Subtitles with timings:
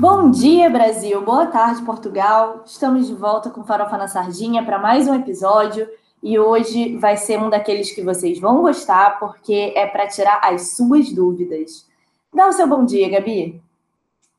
[0.00, 1.22] Bom dia, Brasil.
[1.22, 2.62] Boa tarde, Portugal.
[2.64, 5.86] Estamos de volta com Farofa na Sardinha para mais um episódio.
[6.22, 10.74] E hoje vai ser um daqueles que vocês vão gostar, porque é para tirar as
[10.74, 11.86] suas dúvidas.
[12.34, 13.60] Dá o seu bom dia, Gabi.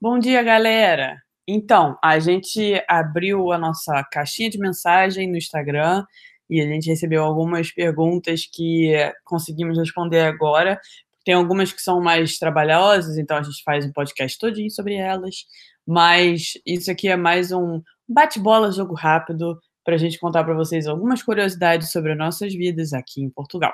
[0.02, 1.22] Bom dia, galera.
[1.48, 6.04] Então, a gente abriu a nossa caixinha de mensagem no Instagram
[6.50, 10.82] e a gente recebeu algumas perguntas que conseguimos responder agora.
[11.24, 15.46] Tem algumas que são mais trabalhosas, então a gente faz um podcast todinho sobre elas.
[15.86, 20.88] Mas isso aqui é mais um bate-bola, jogo rápido, para a gente contar para vocês
[20.88, 23.74] algumas curiosidades sobre as nossas vidas aqui em Portugal.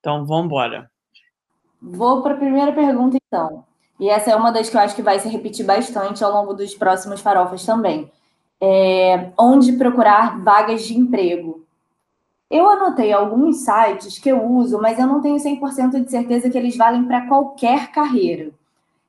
[0.00, 0.90] Então, vamos embora.
[1.80, 3.64] Vou para a primeira pergunta, então.
[3.98, 6.54] E essa é uma das que eu acho que vai se repetir bastante ao longo
[6.54, 8.10] dos próximos farofas também.
[8.60, 11.66] É, onde procurar vagas de emprego?
[12.52, 16.58] Eu anotei alguns sites que eu uso, mas eu não tenho 100% de certeza que
[16.58, 18.50] eles valem para qualquer carreira.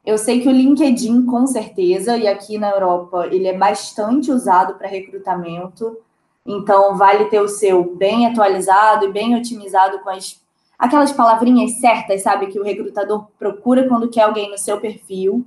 [0.05, 4.75] Eu sei que o LinkedIn, com certeza, e aqui na Europa ele é bastante usado
[4.75, 5.97] para recrutamento,
[6.45, 10.41] então vale ter o seu bem atualizado e bem otimizado com as
[10.79, 15.45] aquelas palavrinhas certas, sabe, que o recrutador procura quando quer alguém no seu perfil.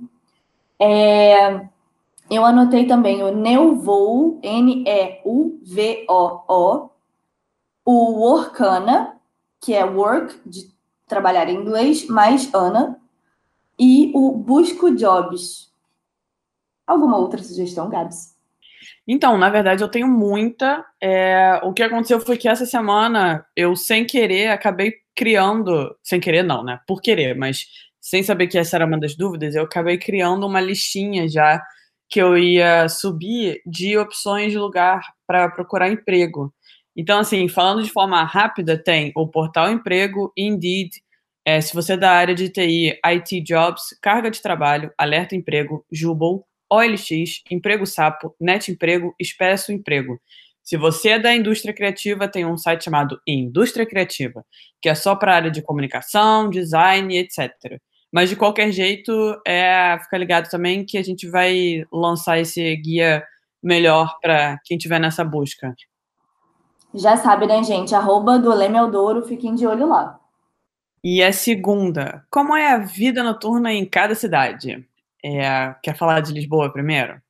[0.79, 1.65] É,
[2.29, 4.97] eu anotei também o Neuvoo, N-E-U-V-O-O,
[7.89, 9.15] o Workana,
[9.61, 10.69] que é work, de
[11.07, 12.99] trabalhar em inglês, mais Ana,
[13.79, 15.71] e o Busco Jobs.
[16.85, 18.35] Alguma outra sugestão, Gabs?
[19.07, 20.85] Então, na verdade, eu tenho muita.
[21.01, 25.95] É, o que aconteceu foi que essa semana eu, sem querer, acabei criando.
[26.03, 26.81] Sem querer, não, né?
[26.85, 27.67] Por querer, mas
[28.01, 31.61] sem saber que essa era uma das dúvidas, eu acabei criando uma listinha já
[32.09, 36.53] que eu ia subir de opções de lugar para procurar emprego.
[36.97, 40.89] Então, assim, falando de forma rápida, tem o Portal Emprego, Indeed,
[41.45, 45.85] é, se você é da área de TI, IT Jobs, Carga de Trabalho, Alerta Emprego,
[45.91, 50.19] Jubal, OLX, Emprego Sapo, Net Emprego, Expresso Emprego.
[50.63, 54.43] Se você é da indústria criativa, tem um site chamado Indústria Criativa,
[54.81, 57.53] que é só para a área de comunicação, design, etc.
[58.11, 63.23] Mas de qualquer jeito, é, fica ligado também que a gente vai lançar esse guia
[63.63, 65.73] melhor para quem estiver nessa busca.
[66.97, 67.93] Já sabe, né, gente?
[67.93, 70.19] Arroba do Leme Eldoro, fiquem de olho lá.
[71.03, 74.85] E a segunda, como é a vida noturna em cada cidade?
[75.23, 77.21] É, quer falar de Lisboa primeiro?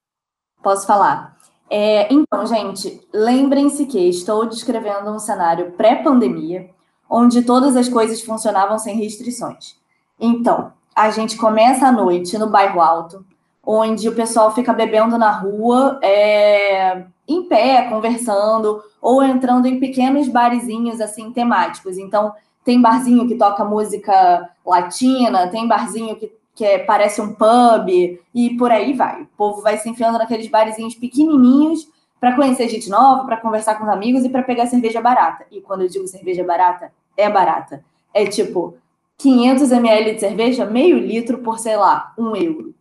[0.63, 1.37] Posso falar.
[1.69, 6.69] É, então, gente, lembrem-se que estou descrevendo um cenário pré-pandemia,
[7.09, 9.75] onde todas as coisas funcionavam sem restrições.
[10.19, 13.25] Então, a gente começa a noite no bairro Alto,
[13.69, 20.29] onde o pessoal fica bebendo na rua, é, em pé, conversando, ou entrando em pequenos
[20.29, 21.97] barizinhos assim temáticos.
[21.97, 22.31] Então,
[22.63, 27.89] tem barzinho que toca música latina, tem barzinho que, que é, parece um pub,
[28.33, 29.23] e por aí vai.
[29.23, 31.89] O povo vai se enfiando naqueles barizinhos pequenininhos
[32.21, 35.45] para conhecer gente nova, para conversar com os amigos e para pegar cerveja barata.
[35.51, 37.83] E quando eu digo cerveja barata, é barata.
[38.13, 38.77] É tipo
[39.17, 42.73] 500 ml de cerveja, meio litro por, sei lá, um euro.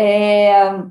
[0.00, 0.84] É,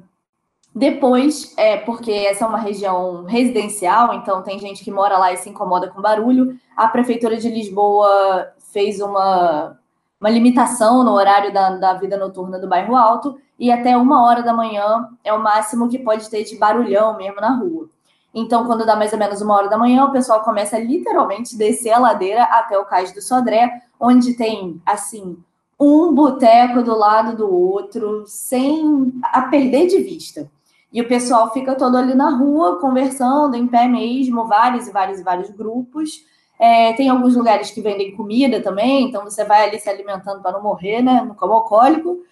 [0.76, 5.38] depois, é porque essa é uma região residencial, então tem gente que mora lá e
[5.38, 6.60] se incomoda com barulho.
[6.76, 9.80] A Prefeitura de Lisboa fez uma,
[10.20, 14.44] uma limitação no horário da, da vida noturna do bairro Alto, e até uma hora
[14.44, 17.90] da manhã é o máximo que pode ter de barulhão mesmo na rua.
[18.36, 21.58] Então, quando dá mais ou menos uma hora da manhã, o pessoal começa a literalmente
[21.58, 25.38] descer a ladeira até o Cais do Sodré, onde tem, assim,
[25.80, 30.50] um boteco do lado do outro, sem a perder de vista.
[30.92, 35.20] E o pessoal fica todo ali na rua, conversando, em pé mesmo, vários e vários
[35.20, 36.26] e vários grupos.
[36.60, 40.54] É, tem alguns lugares que vendem comida também, então você vai ali se alimentando para
[40.54, 41.22] não morrer, né?
[41.22, 42.24] No como alcoólico.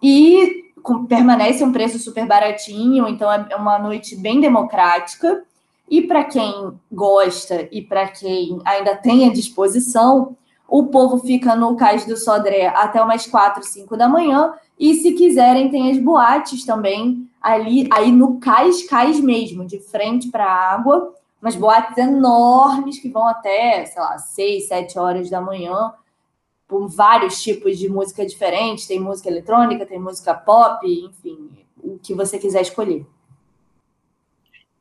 [0.00, 5.42] E com, permanece um preço super baratinho, então é, é uma noite bem democrática.
[5.90, 10.36] E para quem gosta e para quem ainda tem a disposição,
[10.72, 14.54] o povo fica no Cais do Sodré até umas 4, 5 da manhã.
[14.80, 20.30] E se quiserem, tem as boates também ali, aí no cais, cais mesmo, de frente
[20.30, 21.12] para a água.
[21.42, 25.92] Umas boates enormes que vão até, sei lá, 6, 7 horas da manhã,
[26.66, 28.86] com vários tipos de música diferentes.
[28.86, 31.50] Tem música eletrônica, tem música pop, enfim,
[31.84, 33.06] o que você quiser escolher.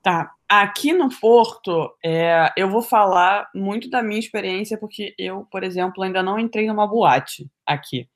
[0.01, 0.31] Tá.
[0.49, 6.03] Aqui no Porto, é, eu vou falar muito da minha experiência, porque eu, por exemplo,
[6.03, 8.09] ainda não entrei numa boate aqui.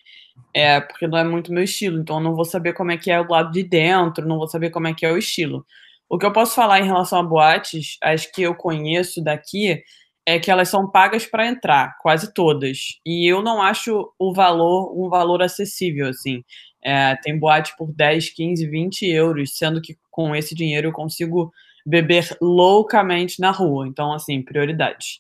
[0.54, 3.12] É, porque não é muito meu estilo, então eu não vou saber como é que
[3.12, 5.66] é o lado de dentro, não vou saber como é que é o estilo.
[6.10, 9.82] O que eu posso falar em relação a boates, as que eu conheço daqui,
[10.26, 13.00] é que elas são pagas para entrar, quase todas.
[13.06, 16.44] E eu não acho o valor um valor acessível, assim.
[16.84, 21.52] É, tem boate por 10, 15, 20 euros, sendo que com esse dinheiro eu consigo
[21.86, 23.88] beber loucamente na rua.
[23.88, 25.20] Então, assim, prioridades.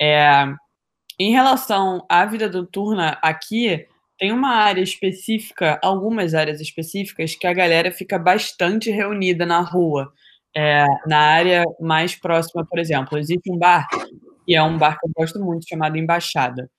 [0.00, 0.46] É,
[1.18, 3.86] em relação à vida noturna, aqui
[4.18, 10.12] tem uma área específica, algumas áreas específicas, que a galera fica bastante reunida na rua.
[10.54, 13.86] É, na área mais próxima, por exemplo, existe um bar,
[14.46, 16.70] que é um bar que eu gosto muito, chamado Embaixada,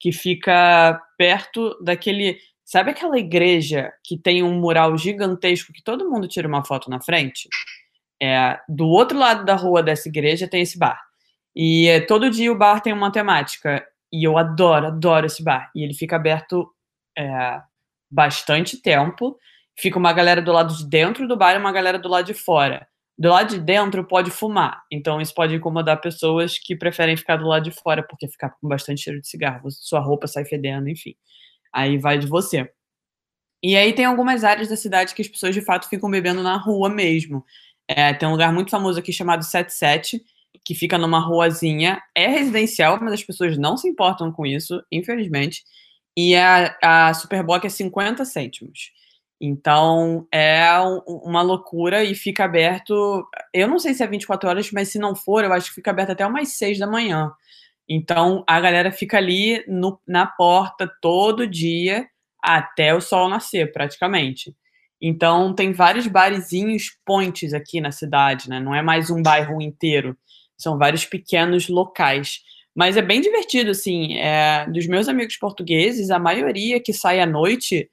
[0.00, 2.38] que fica perto daquele.
[2.64, 7.00] Sabe aquela igreja que tem um mural gigantesco que todo mundo tira uma foto na
[7.00, 7.48] frente?
[8.22, 11.00] É, do outro lado da rua dessa igreja tem esse bar.
[11.54, 13.86] E é, todo dia o bar tem uma temática.
[14.12, 15.70] E eu adoro, adoro esse bar.
[15.74, 16.68] E ele fica aberto
[17.16, 17.60] é,
[18.10, 19.36] bastante tempo.
[19.78, 22.34] Fica uma galera do lado de dentro do bar e uma galera do lado de
[22.34, 22.86] fora.
[23.18, 27.46] Do lado de dentro pode fumar, então isso pode incomodar pessoas que preferem ficar do
[27.46, 31.14] lado de fora, porque ficar com bastante cheiro de cigarro, sua roupa sai fedendo, enfim.
[31.72, 32.70] Aí vai de você.
[33.62, 36.56] E aí tem algumas áreas da cidade que as pessoas de fato ficam bebendo na
[36.58, 37.42] rua mesmo.
[37.88, 40.20] É, tem um lugar muito famoso aqui chamado 77,
[40.64, 42.00] que fica numa ruazinha.
[42.14, 45.62] É residencial, mas as pessoas não se importam com isso, infelizmente.
[46.16, 48.90] E a, a Superboc é 50 cêntimos.
[49.40, 50.66] Então é
[51.06, 53.26] uma loucura e fica aberto.
[53.52, 55.90] Eu não sei se é 24 horas, mas se não for, eu acho que fica
[55.90, 57.30] aberto até umas 6 da manhã.
[57.88, 62.08] Então a galera fica ali no, na porta todo dia
[62.42, 64.54] até o sol nascer, praticamente.
[65.00, 68.58] Então tem vários barizinhos pontes aqui na cidade, né?
[68.60, 70.16] Não é mais um bairro inteiro,
[70.56, 72.40] são vários pequenos locais.
[72.74, 74.18] Mas é bem divertido, assim.
[74.18, 77.90] É, dos meus amigos portugueses, a maioria que sai à noite,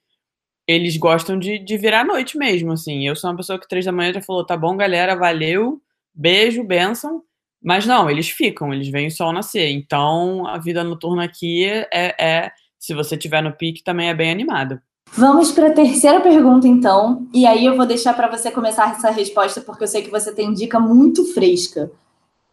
[0.67, 3.07] eles gostam de, de virar à noite mesmo, assim.
[3.07, 5.81] Eu sou uma pessoa que três da manhã já falou, tá bom, galera, valeu,
[6.13, 7.23] beijo, benção.
[7.61, 9.69] Mas não, eles ficam, eles veem o sol nascer.
[9.69, 14.29] Então, a vida noturna aqui é, é se você tiver no pique, também é bem
[14.29, 14.83] animada.
[15.11, 17.27] Vamos para a terceira pergunta, então.
[17.33, 20.33] E aí eu vou deixar para você começar essa resposta, porque eu sei que você
[20.33, 21.91] tem dica muito fresca.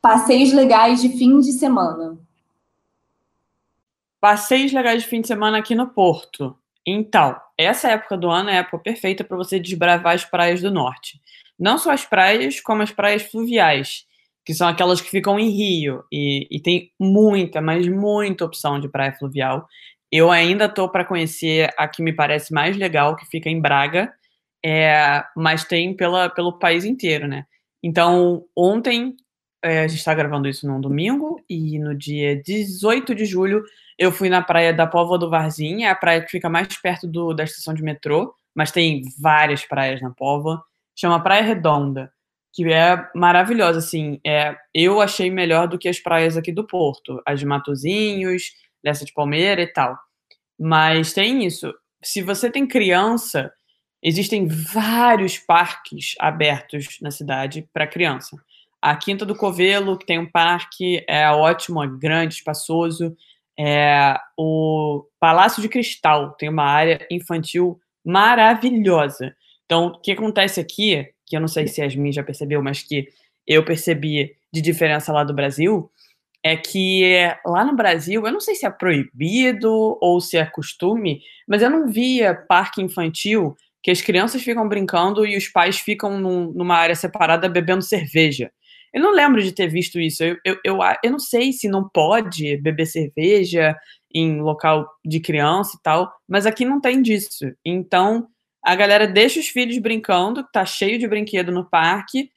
[0.02, 2.18] Passeios legais de fim de semana.
[4.20, 6.56] Passeios legais de fim de semana aqui no Porto.
[6.86, 10.70] Então, essa época do ano é a época perfeita para você desbravar as praias do
[10.70, 11.20] norte.
[11.58, 14.06] Não só as praias, como as praias fluviais,
[14.44, 16.02] que são aquelas que ficam em Rio.
[16.10, 19.68] E, e tem muita, mas muita opção de praia fluvial.
[20.12, 24.12] Eu ainda estou para conhecer a que me parece mais legal, que fica em Braga,
[24.64, 27.44] é, mas tem pela, pelo país inteiro, né?
[27.82, 29.16] Então, ontem,
[29.62, 33.62] é, a gente está gravando isso num domingo, e no dia 18 de julho
[33.98, 37.06] eu fui na praia da Póvoa do Varzim, é a praia que fica mais perto
[37.06, 40.62] do, da estação de metrô, mas tem várias praias na Póvoa.
[40.98, 42.10] Chama Praia Redonda,
[42.52, 44.18] que é maravilhosa, assim.
[44.26, 48.52] É, eu achei melhor do que as praias aqui do Porto, as de Matozinhos,
[48.82, 49.98] dessa de Palmeira e tal.
[50.58, 51.72] Mas tem isso.
[52.02, 53.52] Se você tem criança,
[54.02, 58.36] existem vários parques abertos na cidade para criança.
[58.80, 63.14] A Quinta do Covelo, que tem um parque, é ótimo, é grande, espaçoso.
[63.58, 69.36] É, o Palácio de Cristal tem uma área infantil maravilhosa.
[69.66, 72.82] Então, o que acontece aqui, que eu não sei se a Yasmin já percebeu, mas
[72.82, 73.08] que
[73.46, 75.90] eu percebi de diferença lá do Brasil,
[76.42, 77.04] é que
[77.44, 81.70] lá no Brasil, eu não sei se é proibido ou se é costume, mas eu
[81.70, 86.76] não via parque infantil que as crianças ficam brincando e os pais ficam num, numa
[86.76, 88.50] área separada bebendo cerveja.
[88.92, 90.22] Eu não lembro de ter visto isso.
[90.24, 93.76] Eu, eu, eu, eu não sei se não pode beber cerveja
[94.12, 97.52] em local de criança e tal, mas aqui não tem disso.
[97.64, 98.26] Então,
[98.64, 102.30] a galera deixa os filhos brincando, tá cheio de brinquedo no parque,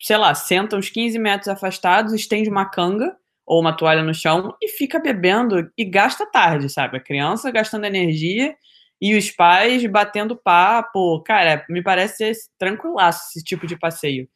[0.00, 3.16] sei lá, senta uns 15 metros afastados, estende uma canga
[3.46, 6.96] ou uma toalha no chão e fica bebendo e gasta tarde, sabe?
[6.96, 8.54] A criança gastando energia
[9.00, 11.22] e os pais batendo papo.
[11.22, 14.28] Cara, me parece tranquilaço esse tipo de passeio.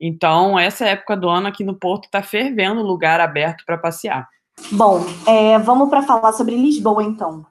[0.00, 4.28] Então, essa época do ano aqui no Porto está fervendo lugar aberto para passear.
[4.72, 7.44] Bom, é, vamos para falar sobre Lisboa, então.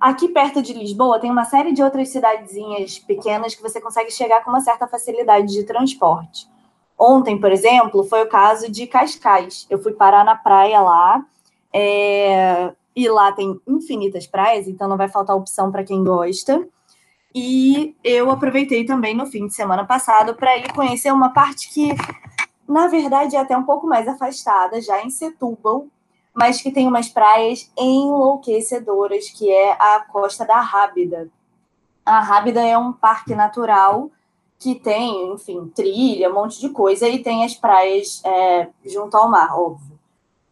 [0.00, 4.44] Aqui perto de Lisboa tem uma série de outras cidadezinhas pequenas que você consegue chegar
[4.44, 6.46] com uma certa facilidade de transporte.
[6.98, 9.66] Ontem, por exemplo, foi o caso de Cascais.
[9.68, 11.24] Eu fui parar na praia lá,
[11.72, 12.72] é...
[12.94, 16.66] e lá tem infinitas praias, então não vai faltar opção para quem gosta.
[17.34, 21.94] E eu aproveitei também no fim de semana passado para ir conhecer uma parte que,
[22.66, 25.86] na verdade, é até um pouco mais afastada, já em Setúbal,
[26.32, 31.28] mas que tem umas praias enlouquecedoras, que é a Costa da Rábida.
[32.06, 34.10] A Rábida é um parque natural
[34.58, 39.30] que tem, enfim, trilha, um monte de coisa, e tem as praias é, junto ao
[39.30, 39.96] mar, óbvio.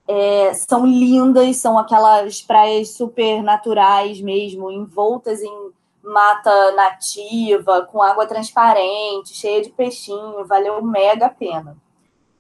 [0.07, 5.71] É, são lindas, são aquelas praias super naturais mesmo, envoltas em
[6.03, 11.77] mata nativa, com água transparente, cheia de peixinho, valeu mega a pena.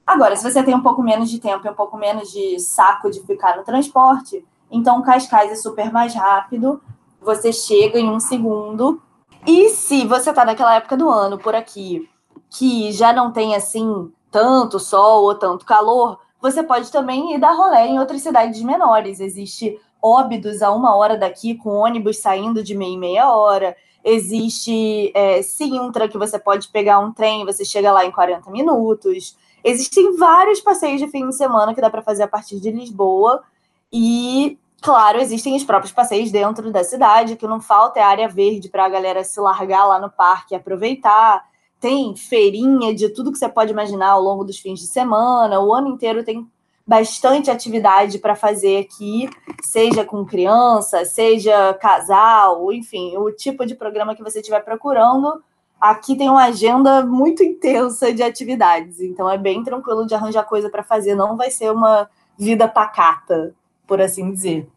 [0.07, 3.11] Agora, se você tem um pouco menos de tempo e um pouco menos de saco
[3.11, 6.83] de ficar no transporte, então Cascais é super mais rápido,
[7.21, 9.01] você chega em um segundo.
[9.47, 12.09] E se você está naquela época do ano por aqui,
[12.51, 17.53] que já não tem assim tanto sol ou tanto calor, você pode também ir dar
[17.53, 19.21] rolé em outras cidades menores.
[19.21, 23.75] Existe Óbidos a uma hora daqui, com ônibus saindo de meia e meia hora.
[24.05, 29.35] Existe é, Sintra, que você pode pegar um trem, você chega lá em 40 minutos.
[29.65, 33.45] Existem vários passeios de fim de semana que dá para fazer a partir de Lisboa.
[33.91, 38.69] E, claro, existem os próprios passeios dentro da cidade, que não falta é área verde
[38.69, 41.43] para a galera se largar lá no parque e aproveitar.
[41.81, 45.59] Tem feirinha de tudo que você pode imaginar ao longo dos fins de semana.
[45.59, 46.47] O ano inteiro tem
[46.87, 49.27] bastante atividade para fazer aqui,
[49.63, 55.43] seja com criança, seja casal, enfim, o tipo de programa que você estiver procurando.
[55.81, 60.69] Aqui tem uma agenda muito intensa de atividades, então é bem tranquilo de arranjar coisa
[60.69, 62.07] para fazer, não vai ser uma
[62.39, 63.55] vida pacata,
[63.87, 64.69] por assim dizer.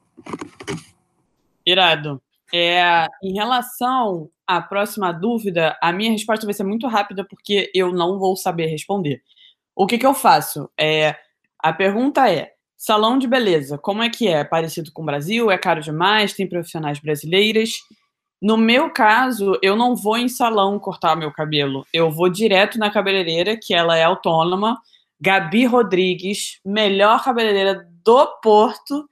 [1.65, 2.21] Irado.
[2.53, 7.91] É, em relação à próxima dúvida, a minha resposta vai ser muito rápida porque eu
[7.91, 9.21] não vou saber responder.
[9.75, 10.69] O que, que eu faço?
[10.79, 11.15] É,
[11.59, 14.43] a pergunta é: salão de beleza, como é que é?
[14.43, 15.51] Parecido com o Brasil?
[15.51, 16.33] É caro demais?
[16.33, 17.71] Tem profissionais brasileiras?
[18.41, 21.85] No meu caso, eu não vou em salão cortar meu cabelo.
[21.91, 24.79] Eu vou direto na cabeleireira, que ela é autônoma.
[25.19, 29.05] Gabi Rodrigues, melhor cabeleireira do Porto.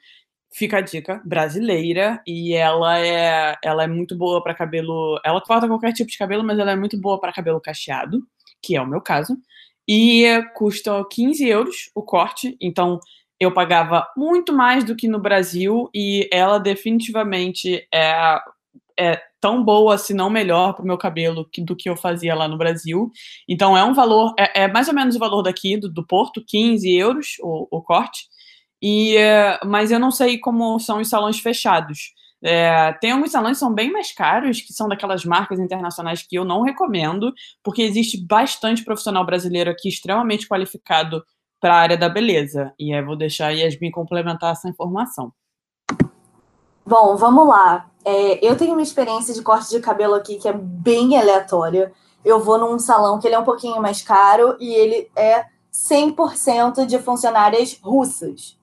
[0.54, 2.22] Fica a dica, brasileira.
[2.26, 5.20] E ela é, ela é muito boa para cabelo.
[5.26, 8.26] Ela corta qualquer tipo de cabelo, mas ela é muito boa para cabelo cacheado,
[8.64, 9.38] que é o meu caso.
[9.88, 10.26] E
[10.56, 12.56] custa 15 euros o corte.
[12.62, 13.00] Então,
[13.38, 15.90] eu pagava muito mais do que no Brasil.
[15.94, 18.40] E ela definitivamente é
[18.98, 22.34] é tão boa, se não melhor, para o meu cabelo que, do que eu fazia
[22.34, 23.12] lá no Brasil.
[23.46, 26.42] Então é um valor, é, é mais ou menos o valor daqui do, do Porto,
[26.48, 28.24] 15 euros o, o corte.
[28.82, 32.14] E, é, mas eu não sei como são os salões fechados.
[32.44, 36.36] É, tem alguns salões que são bem mais caros, que são daquelas marcas internacionais que
[36.36, 41.24] eu não recomendo, porque existe bastante profissional brasileiro aqui extremamente qualificado
[41.60, 42.72] para a área da beleza.
[42.78, 45.32] E aí vou deixar a Yasmin complementar essa informação.
[46.86, 47.90] Bom, vamos lá.
[48.06, 51.92] É, eu tenho uma experiência de corte de cabelo aqui que é bem aleatória.
[52.24, 56.86] Eu vou num salão que ele é um pouquinho mais caro e ele é 100%
[56.86, 58.56] de funcionárias russas.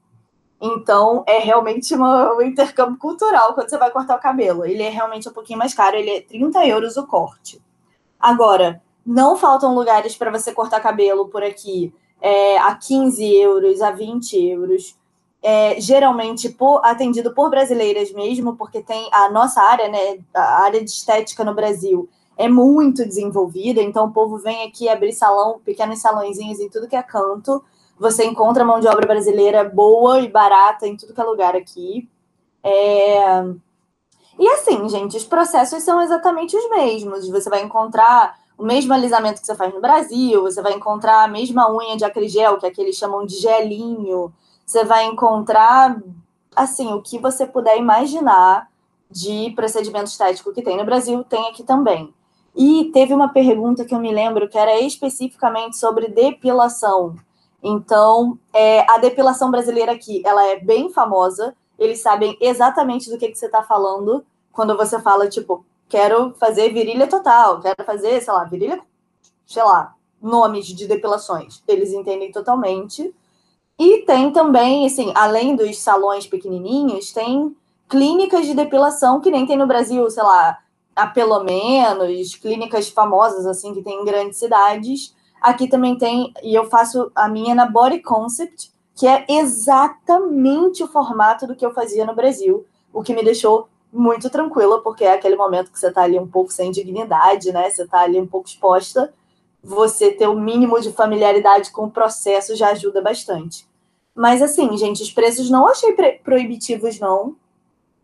[0.65, 4.65] Então, é realmente uma, um intercâmbio cultural quando você vai cortar o cabelo.
[4.65, 7.61] Ele é realmente um pouquinho mais caro, ele é 30 euros o corte.
[8.21, 13.91] Agora, não faltam lugares para você cortar cabelo por aqui é, a 15 euros, a
[13.91, 14.97] 20 euros
[15.43, 20.83] é, geralmente por, atendido por brasileiras mesmo, porque tem a nossa área, né, a área
[20.83, 26.01] de estética no Brasil é muito desenvolvida, então o povo vem aqui abrir salão, pequenos
[26.01, 27.63] salõezinhos em tudo que é canto.
[28.03, 32.11] Você encontra mão de obra brasileira boa e barata em tudo que é lugar aqui.
[32.61, 33.45] É...
[34.41, 37.29] E assim, gente, os processos são exatamente os mesmos.
[37.29, 41.29] Você vai encontrar o mesmo alisamento que você faz no Brasil, você vai encontrar a
[41.29, 44.33] mesma unha de acrigel, que é que chamam de gelinho.
[44.67, 46.03] Você vai encontrar,
[46.57, 48.69] assim, o que você puder imaginar
[49.09, 52.13] de procedimento estético que tem no Brasil, tem aqui também.
[52.57, 57.15] E teve uma pergunta que eu me lembro que era especificamente sobre depilação.
[57.63, 61.55] Então, é, a depilação brasileira aqui, ela é bem famosa.
[61.79, 66.73] Eles sabem exatamente do que, que você está falando quando você fala, tipo, quero fazer
[66.73, 68.81] virilha total, quero fazer, sei lá, virilha,
[69.47, 71.63] sei lá, nomes de depilações.
[71.69, 73.15] Eles entendem totalmente.
[73.79, 77.57] E tem também, assim, além dos salões pequenininhos, tem
[77.89, 80.59] clínicas de depilação que nem tem no Brasil, sei lá,
[80.95, 85.15] há pelo menos, clínicas famosas, assim, que tem em grandes cidades.
[85.43, 90.89] Aqui também tem, e eu faço a minha na Body Concept, que é exatamente o
[90.89, 95.13] formato do que eu fazia no Brasil, o que me deixou muito tranquila, porque é
[95.13, 97.69] aquele momento que você está ali um pouco sem dignidade, né?
[97.69, 99.13] Você está ali um pouco exposta.
[99.63, 103.67] Você ter o mínimo de familiaridade com o processo já ajuda bastante.
[104.15, 105.95] Mas assim, gente, os preços não achei
[106.25, 107.37] proibitivos, não.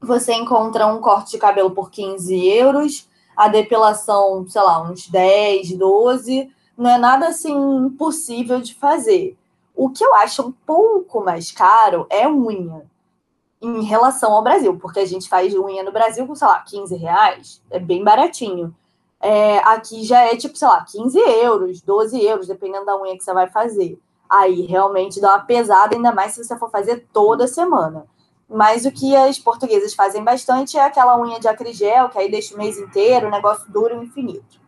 [0.00, 5.72] Você encontra um corte de cabelo por 15 euros, a depilação, sei lá, uns 10,
[5.76, 6.50] 12.
[6.78, 9.36] Não é nada assim impossível de fazer.
[9.74, 12.86] O que eu acho um pouco mais caro é unha.
[13.60, 16.94] Em relação ao Brasil, porque a gente faz unha no Brasil com, sei lá, 15
[16.96, 18.74] reais, é bem baratinho.
[19.20, 23.24] É, aqui já é tipo, sei lá, 15 euros, 12 euros, dependendo da unha que
[23.24, 27.46] você vai fazer aí realmente dá uma pesada, ainda mais se você for fazer toda
[27.46, 28.06] semana.
[28.48, 32.54] Mas o que as portuguesas fazem bastante é aquela unha de acrigel, que aí deixa
[32.54, 34.60] o mês inteiro, o negócio duro e infinito.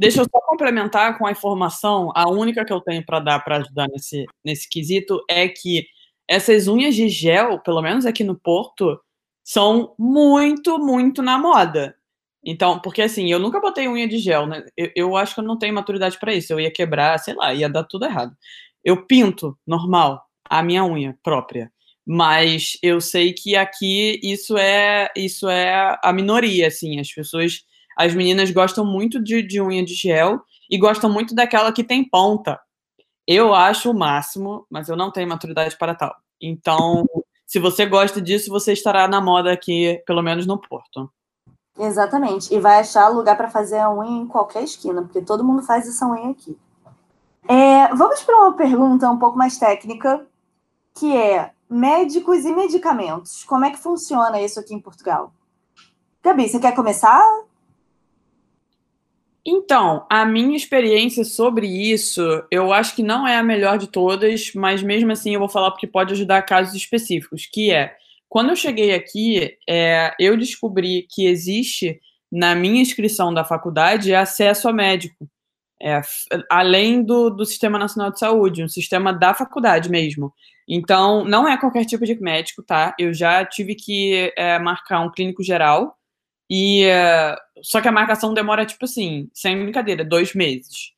[0.00, 3.58] Deixa eu só complementar com a informação, a única que eu tenho para dar para
[3.58, 5.86] ajudar nesse, nesse quesito é que
[6.26, 8.98] essas unhas de gel, pelo menos aqui no Porto,
[9.44, 11.94] são muito, muito na moda.
[12.42, 14.64] Então, porque assim, eu nunca botei unha de gel, né?
[14.74, 16.50] Eu, eu acho que eu não tenho maturidade para isso.
[16.50, 18.34] Eu ia quebrar, sei lá, ia dar tudo errado.
[18.82, 21.70] Eu pinto normal a minha unha própria,
[22.06, 26.98] mas eu sei que aqui isso é isso é a minoria, assim.
[26.98, 27.66] As pessoas,
[28.00, 30.40] as meninas gostam muito de, de unha de gel
[30.70, 32.58] e gostam muito daquela que tem ponta.
[33.26, 36.16] Eu acho o máximo, mas eu não tenho maturidade para tal.
[36.40, 37.04] Então,
[37.46, 41.12] se você gosta disso, você estará na moda aqui, pelo menos no Porto.
[41.78, 42.54] Exatamente.
[42.54, 45.86] E vai achar lugar para fazer a unha em qualquer esquina, porque todo mundo faz
[45.86, 46.58] essa unha aqui.
[47.46, 50.26] É, vamos para uma pergunta um pouco mais técnica,
[50.94, 53.44] que é médicos e medicamentos.
[53.44, 55.34] Como é que funciona isso aqui em Portugal?
[56.22, 57.22] Gabi, você quer começar?
[59.44, 62.20] Então, a minha experiência sobre isso,
[62.50, 65.70] eu acho que não é a melhor de todas, mas mesmo assim eu vou falar
[65.70, 67.96] porque pode ajudar casos específicos, que é,
[68.28, 74.68] quando eu cheguei aqui, é, eu descobri que existe na minha inscrição da faculdade acesso
[74.68, 75.28] a médico,
[75.82, 76.00] é,
[76.50, 80.32] além do, do Sistema Nacional de Saúde, um sistema da faculdade mesmo.
[80.68, 82.94] Então, não é qualquer tipo de médico, tá?
[82.98, 85.96] Eu já tive que é, marcar um clínico geral,
[86.50, 90.92] e uh, só que a marcação demora, tipo assim, sem brincadeira, dois meses.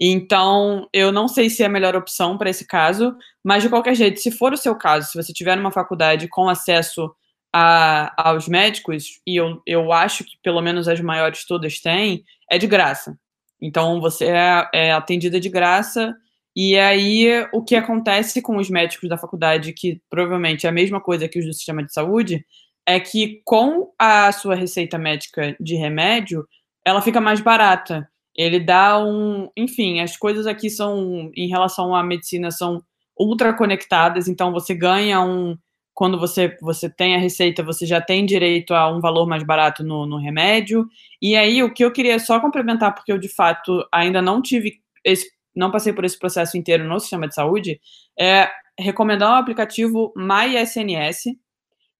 [0.00, 3.94] Então, eu não sei se é a melhor opção para esse caso, mas de qualquer
[3.94, 7.14] jeito, se for o seu caso, se você tiver numa faculdade com acesso
[7.52, 12.58] a, aos médicos, e eu, eu acho que pelo menos as maiores todas têm, é
[12.58, 13.16] de graça.
[13.60, 16.14] Então, você é, é atendida de graça,
[16.56, 21.00] e aí o que acontece com os médicos da faculdade, que provavelmente é a mesma
[21.00, 22.44] coisa que os do sistema de saúde,
[22.86, 26.46] é que com a sua receita médica de remédio,
[26.84, 28.08] ela fica mais barata.
[28.36, 29.48] Ele dá um.
[29.56, 32.82] Enfim, as coisas aqui são, em relação à medicina, são
[33.18, 35.56] ultra conectadas, então você ganha um.
[35.94, 39.84] Quando você, você tem a receita, você já tem direito a um valor mais barato
[39.84, 40.88] no, no remédio.
[41.22, 44.80] E aí, o que eu queria só complementar, porque eu de fato ainda não tive
[45.04, 47.80] esse, não passei por esse processo inteiro no sistema de saúde,
[48.18, 51.36] é recomendar o aplicativo MySNS,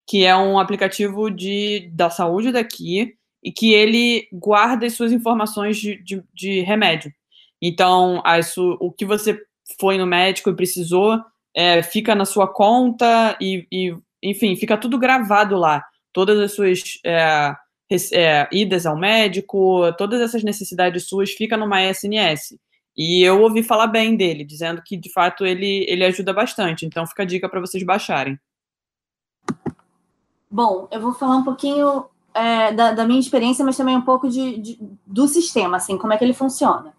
[0.06, 5.76] que é um aplicativo de, da saúde daqui e que ele guarda as suas informações
[5.76, 7.12] de, de, de remédio.
[7.60, 9.38] Então, as, o que você
[9.78, 11.18] foi no médico e precisou
[11.54, 15.84] é, fica na sua conta e, e, enfim, fica tudo gravado lá.
[16.12, 17.54] Todas as suas é,
[18.12, 22.58] é, idas ao médico, todas essas necessidades suas ficam no MySNS.
[22.96, 26.86] E eu ouvi falar bem dele, dizendo que de fato ele, ele ajuda bastante.
[26.86, 28.38] Então fica a dica para vocês baixarem.
[30.54, 34.28] Bom, eu vou falar um pouquinho é, da, da, minha experiência, mas também um pouco
[34.28, 36.94] de, de, do sistema, assim, como é que ele funciona.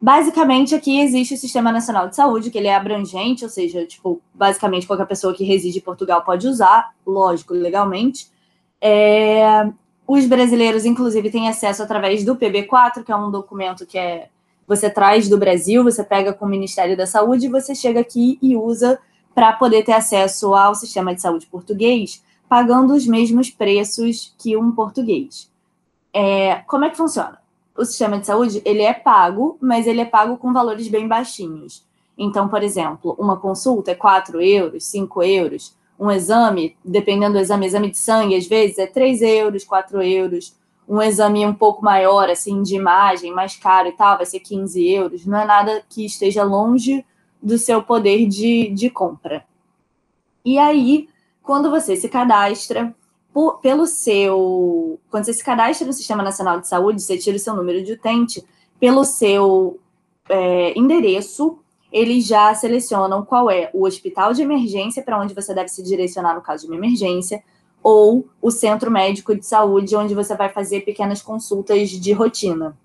[0.00, 4.22] Basicamente, aqui existe o Sistema Nacional de Saúde, que ele é abrangente, ou seja, tipo,
[4.32, 8.28] basicamente qualquer pessoa que reside em Portugal pode usar, lógico, legalmente.
[8.80, 9.68] É,
[10.06, 14.28] os brasileiros, inclusive, têm acesso através do PB4, que é um documento que é
[14.68, 18.56] você traz do Brasil, você pega com o Ministério da Saúde você chega aqui e
[18.56, 19.00] usa
[19.34, 24.72] para poder ter acesso ao sistema de saúde português pagando os mesmos preços que um
[24.72, 25.50] português.
[26.12, 27.38] É, como é que funciona?
[27.76, 31.84] O sistema de saúde ele é pago, mas ele é pago com valores bem baixinhos.
[32.16, 35.76] Então, por exemplo, uma consulta é 4 euros, 5 euros.
[35.98, 40.56] Um exame, dependendo do exame, exame de sangue, às vezes é 3 euros, 4 euros.
[40.88, 44.88] Um exame um pouco maior, assim, de imagem, mais caro e tal, vai ser 15
[44.88, 45.26] euros.
[45.26, 47.04] Não é nada que esteja longe
[47.42, 49.44] do seu poder de, de compra.
[50.44, 51.08] E aí,
[51.44, 52.92] quando você se cadastra
[53.32, 54.98] por, pelo seu.
[55.10, 57.92] Quando você se cadastra no Sistema Nacional de Saúde, você tira o seu número de
[57.92, 58.44] utente,
[58.80, 59.78] pelo seu
[60.28, 61.58] é, endereço,
[61.92, 66.34] eles já selecionam qual é o hospital de emergência para onde você deve se direcionar
[66.34, 67.44] no caso de uma emergência,
[67.82, 72.76] ou o centro médico de saúde, onde você vai fazer pequenas consultas de rotina.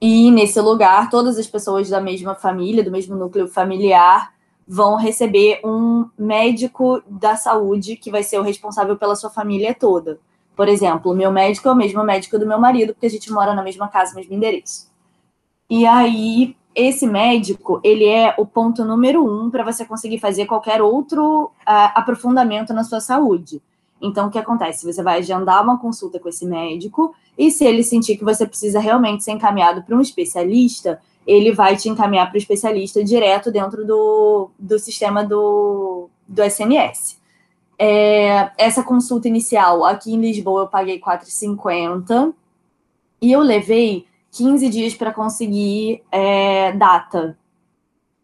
[0.00, 4.32] E nesse lugar, todas as pessoas da mesma família, do mesmo núcleo familiar,
[4.68, 10.20] vão receber um médico da saúde que vai ser o responsável pela sua família toda.
[10.54, 13.54] Por exemplo, meu médico é o mesmo médico do meu marido, porque a gente mora
[13.54, 14.88] na mesma casa, mesmo endereço.
[15.70, 20.82] E aí, esse médico, ele é o ponto número um para você conseguir fazer qualquer
[20.82, 21.50] outro uh,
[21.94, 23.62] aprofundamento na sua saúde.
[24.02, 24.84] Então, o que acontece?
[24.84, 28.80] Você vai agendar uma consulta com esse médico, e se ele sentir que você precisa
[28.80, 33.86] realmente ser encaminhado para um especialista, ele vai te encaminhar para o especialista direto dentro
[33.86, 37.18] do, do sistema do, do SNS.
[37.78, 42.32] É, essa consulta inicial aqui em Lisboa eu paguei 4,50
[43.20, 47.38] e eu levei 15 dias para conseguir é, data.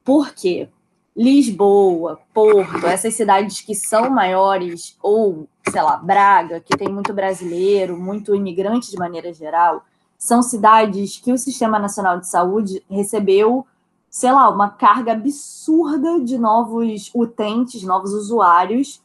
[0.02, 0.70] Por quê?
[1.14, 7.98] Lisboa, Porto, essas cidades que são maiores, ou, sei lá, Braga, que tem muito brasileiro,
[7.98, 9.84] muito imigrante de maneira geral,
[10.24, 13.66] são cidades que o Sistema Nacional de Saúde recebeu,
[14.08, 19.02] sei lá, uma carga absurda de novos utentes, novos usuários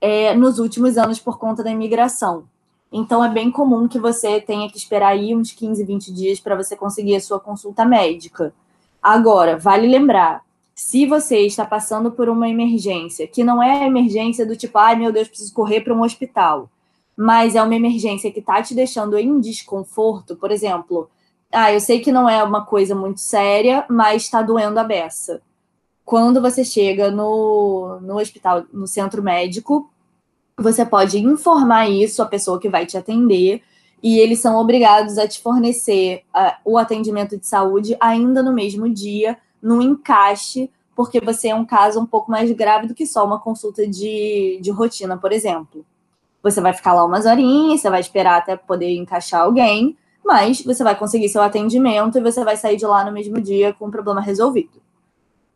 [0.00, 2.44] é, nos últimos anos por conta da imigração.
[2.90, 6.56] Então, é bem comum que você tenha que esperar aí uns 15, 20 dias para
[6.56, 8.54] você conseguir a sua consulta médica.
[9.02, 10.42] Agora, vale lembrar,
[10.74, 14.96] se você está passando por uma emergência, que não é a emergência do tipo, ai
[14.96, 16.70] meu Deus, preciso correr para um hospital,
[17.22, 21.08] mas é uma emergência que está te deixando em desconforto, por exemplo,
[21.52, 25.40] ah, eu sei que não é uma coisa muito séria, mas está doendo a beça.
[26.04, 29.88] Quando você chega no, no hospital, no centro médico,
[30.58, 33.62] você pode informar isso à pessoa que vai te atender
[34.02, 38.92] e eles são obrigados a te fornecer uh, o atendimento de saúde ainda no mesmo
[38.92, 43.24] dia, no encaixe, porque você é um caso um pouco mais grave do que só
[43.24, 45.86] uma consulta de, de rotina, por exemplo.
[46.42, 50.82] Você vai ficar lá umas horinhas, você vai esperar até poder encaixar alguém, mas você
[50.82, 53.90] vai conseguir seu atendimento e você vai sair de lá no mesmo dia com o
[53.90, 54.82] problema resolvido.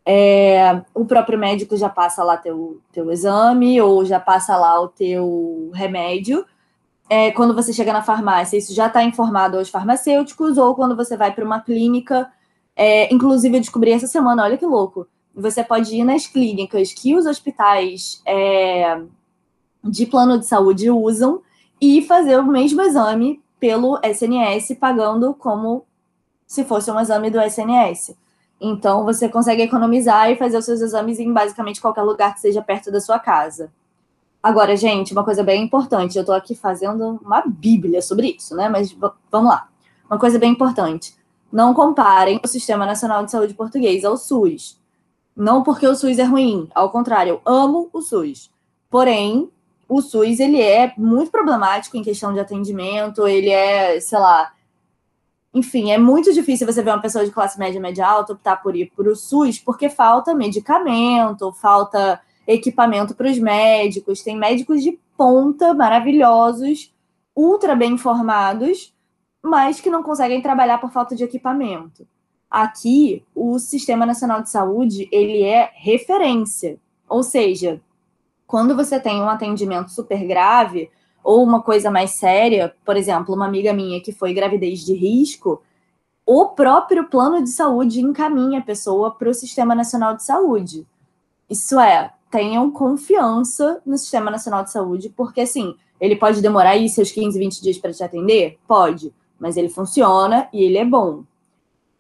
[0.09, 4.87] É, o próprio médico já passa lá teu, teu exame ou já passa lá o
[4.87, 6.47] teu remédio.
[7.09, 11.17] É, quando você chega na farmácia, isso já está informado aos farmacêuticos, ou quando você
[11.17, 12.31] vai para uma clínica.
[12.77, 15.09] É, inclusive, eu descobri essa semana, olha que louco.
[15.35, 19.01] Você pode ir nas clínicas que os hospitais é,
[19.91, 21.43] de plano de saúde usam
[21.81, 25.85] e fazer o mesmo exame pelo SNS, pagando como
[26.47, 28.17] se fosse um exame do SNS.
[28.61, 32.63] Então, você consegue economizar e fazer os seus exames em basicamente qualquer lugar que seja
[32.63, 33.71] perto da sua casa.
[34.43, 38.69] Agora, gente, uma coisa bem importante, eu estou aqui fazendo uma bíblia sobre isso, né?
[38.69, 38.97] Mas
[39.31, 39.69] vamos lá.
[40.09, 41.17] Uma coisa bem importante.
[41.53, 44.81] Não comparem o Sistema Nacional de Saúde Português ao SUS.
[45.37, 48.51] Não porque o SUS é ruim, ao contrário, eu amo o SUS.
[48.89, 49.51] Porém,
[49.89, 54.53] o SUS ele é muito problemático em questão de atendimento, ele é, sei lá,
[55.57, 58.77] enfim, é muito difícil você ver uma pessoa de classe média, média alta optar por
[58.77, 64.23] ir para o SUS, porque falta medicamento, falta equipamento para os médicos.
[64.23, 66.95] Tem médicos de ponta maravilhosos,
[67.35, 68.95] ultra bem formados,
[69.43, 72.07] mas que não conseguem trabalhar por falta de equipamento.
[72.51, 76.79] Aqui, o Sistema Nacional de Saúde, ele é referência.
[77.09, 77.81] Ou seja,
[78.47, 80.91] quando você tem um atendimento super grave,
[81.23, 85.61] ou uma coisa mais séria, por exemplo, uma amiga minha que foi gravidez de risco,
[86.25, 90.87] o próprio plano de saúde encaminha a pessoa para o Sistema Nacional de Saúde.
[91.51, 96.89] Isso é, tenham confiança no Sistema Nacional de Saúde, porque assim, ele pode demorar aí
[96.89, 98.59] seus 15, 20 dias para te atender?
[98.67, 101.25] Pode, mas ele funciona e ele é bom.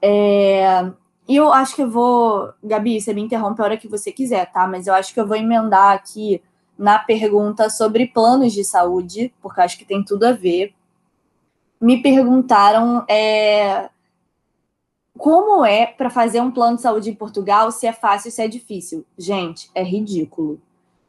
[0.00, 0.90] É...
[1.28, 2.52] E eu acho que eu vou.
[2.62, 4.66] Gabi, você me interrompe a hora que você quiser, tá?
[4.66, 6.42] Mas eu acho que eu vou emendar aqui
[6.78, 10.74] na pergunta sobre planos de saúde, porque acho que tem tudo a ver.
[11.80, 13.90] Me perguntaram é,
[15.16, 18.48] como é para fazer um plano de saúde em Portugal, se é fácil, se é
[18.48, 19.04] difícil.
[19.18, 20.60] Gente, é ridículo.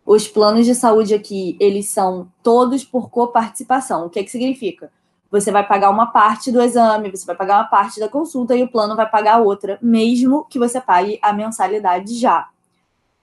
[0.06, 4.06] Os planos de saúde aqui, eles são todos por coparticipação.
[4.06, 4.92] O que, é que significa?
[5.30, 8.64] Você vai pagar uma parte do exame, você vai pagar uma parte da consulta e
[8.64, 12.48] o plano vai pagar outra, mesmo que você pague a mensalidade já.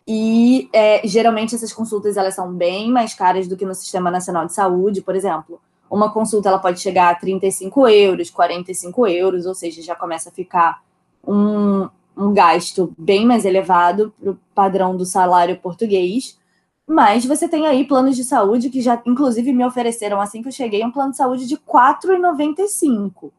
[0.07, 4.47] E é, geralmente essas consultas elas são bem mais caras do que no Sistema Nacional
[4.47, 5.61] de Saúde, por exemplo.
[5.91, 10.33] Uma consulta ela pode chegar a 35 euros, 45 euros, ou seja, já começa a
[10.33, 10.83] ficar
[11.27, 16.39] um, um gasto bem mais elevado para o padrão do salário português.
[16.87, 20.53] Mas você tem aí planos de saúde que já, inclusive, me ofereceram assim que eu
[20.53, 23.33] cheguei, um plano de saúde de R$ 4,95.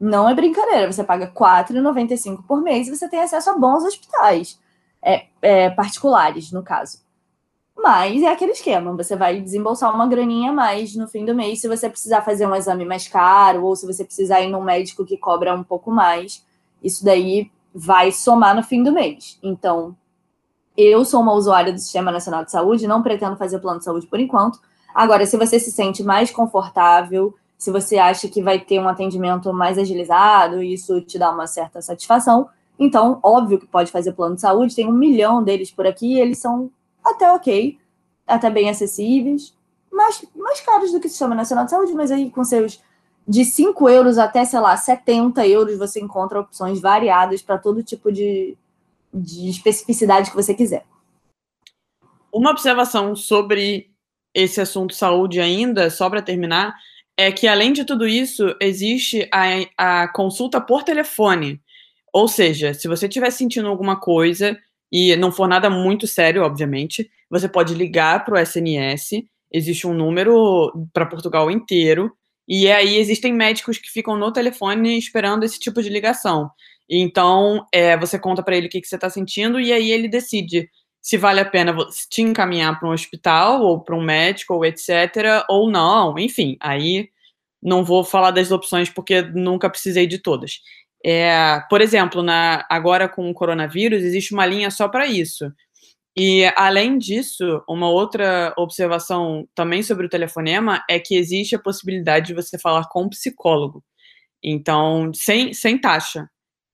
[0.00, 3.84] Não é brincadeira, você paga R$ 4,95 por mês e você tem acesso a bons
[3.84, 4.58] hospitais
[5.00, 6.98] é, é, particulares, no caso.
[7.76, 11.60] Mas é aquele esquema, você vai desembolsar uma graninha a mais no fim do mês
[11.60, 15.04] se você precisar fazer um exame mais caro ou se você precisar ir num médico
[15.04, 16.44] que cobra um pouco mais.
[16.82, 19.38] Isso daí vai somar no fim do mês.
[19.42, 19.96] Então,
[20.76, 24.06] eu sou uma usuária do Sistema Nacional de Saúde, não pretendo fazer plano de saúde
[24.06, 24.60] por enquanto.
[24.94, 29.52] Agora, se você se sente mais confortável, se você acha que vai ter um atendimento
[29.52, 34.34] mais agilizado, e isso te dá uma certa satisfação, então, óbvio que pode fazer plano
[34.34, 36.70] de saúde, tem um milhão deles por aqui, e eles são
[37.04, 37.78] até ok,
[38.26, 39.54] até bem acessíveis,
[39.92, 42.82] mais, mais caros do que o Sistema Nacional de Saúde, mas aí com seus
[43.28, 48.10] de 5 euros até, sei lá, 70 euros, você encontra opções variadas para todo tipo
[48.10, 48.56] de,
[49.12, 50.84] de especificidade que você quiser.
[52.32, 53.90] Uma observação sobre
[54.34, 56.74] esse assunto saúde ainda, só para terminar,
[57.16, 61.60] é que além de tudo isso, existe a, a consulta por telefone.
[62.12, 64.58] Ou seja, se você estiver sentindo alguma coisa
[64.90, 69.24] e não for nada muito sério, obviamente, você pode ligar para o SNS.
[69.52, 72.12] Existe um número para Portugal inteiro.
[72.48, 76.50] E aí existem médicos que ficam no telefone esperando esse tipo de ligação.
[76.88, 80.08] Então, é, você conta para ele o que, que você está sentindo e aí ele
[80.08, 80.68] decide
[81.00, 81.74] se vale a pena
[82.08, 85.44] te encaminhar para um hospital ou para um médico ou etc.
[85.48, 86.16] ou não.
[86.18, 87.08] Enfim, aí
[87.62, 90.60] não vou falar das opções porque nunca precisei de todas.
[91.04, 95.52] É, por exemplo, na, agora com o coronavírus, existe uma linha só para isso.
[96.16, 102.28] E, além disso, uma outra observação também sobre o telefonema é que existe a possibilidade
[102.28, 103.82] de você falar com um psicólogo.
[104.44, 106.28] Então, sem, sem taxa.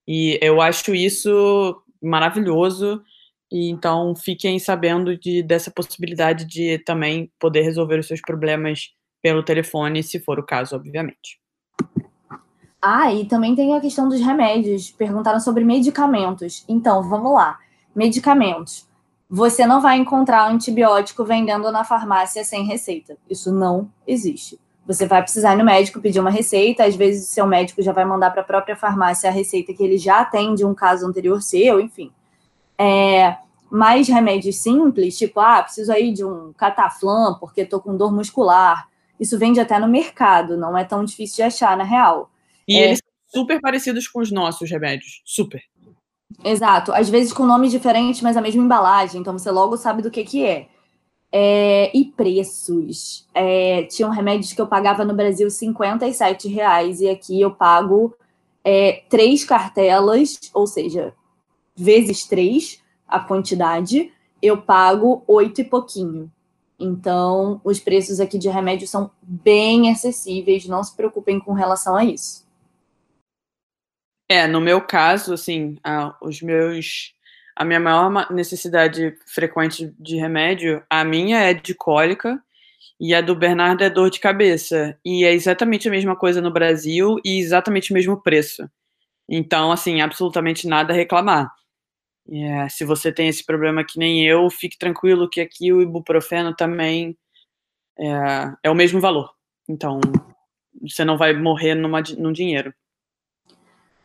[0.09, 3.03] E eu acho isso maravilhoso.
[3.53, 9.43] E então, fiquem sabendo de, dessa possibilidade de também poder resolver os seus problemas pelo
[9.43, 11.39] telefone, se for o caso, obviamente.
[12.81, 14.91] Ah, e também tem a questão dos remédios.
[14.91, 16.65] Perguntaram sobre medicamentos.
[16.67, 17.59] Então, vamos lá.
[17.95, 18.89] Medicamentos.
[19.29, 23.19] Você não vai encontrar antibiótico vendendo na farmácia sem receita.
[23.29, 24.59] Isso não existe.
[24.89, 27.93] Você vai precisar ir no médico pedir uma receita, às vezes o seu médico já
[27.93, 31.07] vai mandar para a própria farmácia a receita que ele já tem de um caso
[31.07, 32.11] anterior seu, enfim.
[32.79, 33.37] É,
[33.71, 38.89] mais remédios simples, tipo, ah, preciso aí de um cataflã porque estou com dor muscular.
[39.21, 42.31] Isso vende até no mercado, não é tão difícil de achar na real.
[42.67, 42.87] E é...
[42.87, 45.21] eles são super parecidos com os nossos remédios.
[45.23, 45.61] Super.
[46.43, 46.95] Exato.
[46.95, 49.21] Às vezes com nomes diferentes, mas a mesma embalagem.
[49.21, 50.67] Então você logo sabe do que, que é.
[51.33, 53.27] É e preços.
[53.35, 58.15] É, tinham remédios que eu pagava no Brasil 57 reais e aqui eu pago
[58.65, 61.15] é, três cartelas, ou seja,
[61.77, 64.13] vezes três a quantidade,
[64.43, 66.31] eu pago oito e pouquinho.
[66.79, 72.05] Então, os preços aqui de remédio são bem acessíveis, não se preocupem com relação a
[72.05, 72.47] isso.
[74.29, 77.15] É, no meu caso, assim, a, os meus.
[77.59, 82.41] A minha maior necessidade frequente de remédio, a minha é de cólica
[83.01, 84.97] e a do Bernardo é dor de cabeça.
[85.05, 88.71] E é exatamente a mesma coisa no Brasil e exatamente o mesmo preço.
[89.29, 91.53] Então, assim, absolutamente nada a reclamar.
[92.31, 96.55] É, se você tem esse problema que nem eu, fique tranquilo que aqui o ibuprofeno
[96.55, 97.19] também
[97.99, 99.33] é, é o mesmo valor.
[99.69, 99.99] Então,
[100.81, 102.73] você não vai morrer numa, num dinheiro.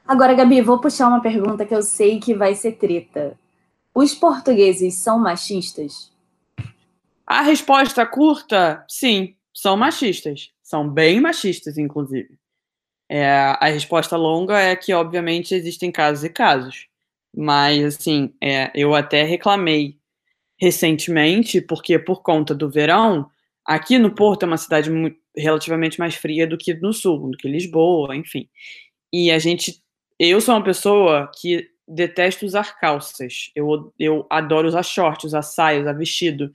[0.08, 3.38] Agora, Gabi, vou puxar uma pergunta que eu sei que vai ser treta.
[3.94, 6.12] Os portugueses são machistas?
[7.26, 10.52] A resposta curta, sim, são machistas.
[10.62, 12.38] São bem machistas, inclusive.
[13.10, 16.88] É, a resposta longa é que, obviamente, existem casos e casos.
[17.36, 20.00] Mas, assim, é, eu até reclamei
[20.58, 23.30] recentemente, porque por conta do verão,
[23.66, 24.90] aqui no Porto é uma cidade
[25.36, 28.48] relativamente mais fria do que no sul, do que Lisboa, enfim.
[29.12, 29.84] E a gente
[30.20, 33.52] eu sou uma pessoa que detesto usar calças.
[33.56, 36.54] Eu, eu adoro usar shorts, usar saia, usar vestido.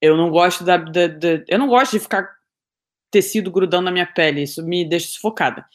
[0.00, 2.28] Eu não gosto da, da, da, eu não gosto de ficar
[3.10, 4.42] tecido grudando na minha pele.
[4.42, 5.66] Isso me deixa sufocada.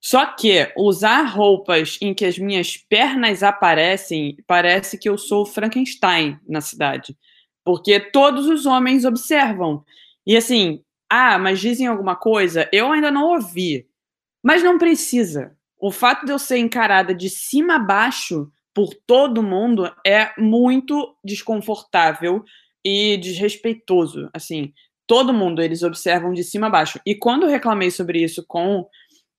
[0.00, 6.38] Só que usar roupas em que as minhas pernas aparecem, parece que eu sou Frankenstein
[6.46, 7.16] na cidade.
[7.64, 9.84] Porque todos os homens observam.
[10.24, 12.68] E assim, ah, mas dizem alguma coisa?
[12.72, 13.88] Eu ainda não ouvi.
[14.42, 19.42] Mas não precisa o fato de eu ser encarada de cima a baixo por todo
[19.42, 22.44] mundo é muito desconfortável
[22.84, 24.28] e desrespeitoso.
[24.34, 24.72] Assim,
[25.06, 27.00] todo mundo eles observam de cima a baixo.
[27.06, 28.86] E quando eu reclamei sobre isso com,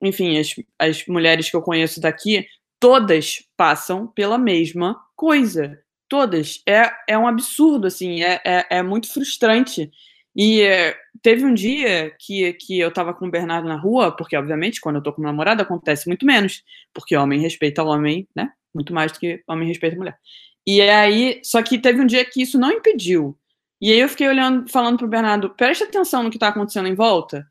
[0.02, 2.48] enfim, as, as mulheres que eu conheço daqui,
[2.80, 5.78] todas passam pela mesma coisa.
[6.10, 6.62] Todas.
[6.68, 9.92] É, é um absurdo, assim, é, é, é muito frustrante.
[10.38, 14.38] E é, teve um dia que, que eu tava com o Bernardo na rua, porque,
[14.38, 18.28] obviamente, quando eu tô com uma namorada, acontece muito menos, porque homem respeita o homem,
[18.36, 18.52] né?
[18.72, 20.20] Muito mais do que homem respeita a mulher.
[20.66, 23.36] E aí, só que teve um dia que isso não impediu.
[23.82, 26.94] E aí eu fiquei olhando, falando pro Bernardo, preste atenção no que tá acontecendo em
[26.94, 27.44] volta.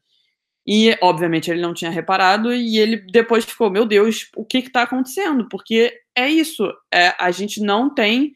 [0.65, 4.71] E, obviamente, ele não tinha reparado, e ele depois ficou, meu Deus, o que que
[4.71, 5.49] tá acontecendo?
[5.49, 8.33] Porque é isso, é, a gente não tem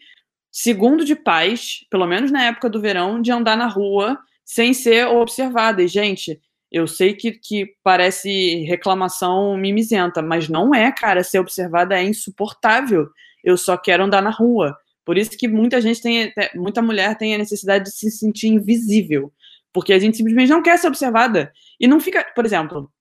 [0.51, 4.19] segundo de paz, pelo menos na época do verão, de andar na rua
[4.51, 5.81] sem ser observada.
[5.81, 6.41] E, gente,
[6.73, 11.23] eu sei que, que parece reclamação mimizenta, mas não é, cara.
[11.23, 13.09] Ser observada é insuportável.
[13.45, 14.77] Eu só quero andar na rua.
[15.05, 19.33] Por isso que muita gente tem, muita mulher tem a necessidade de se sentir invisível.
[19.73, 21.53] Porque a gente simplesmente não quer ser observada.
[21.79, 22.93] E não fica, por exemplo,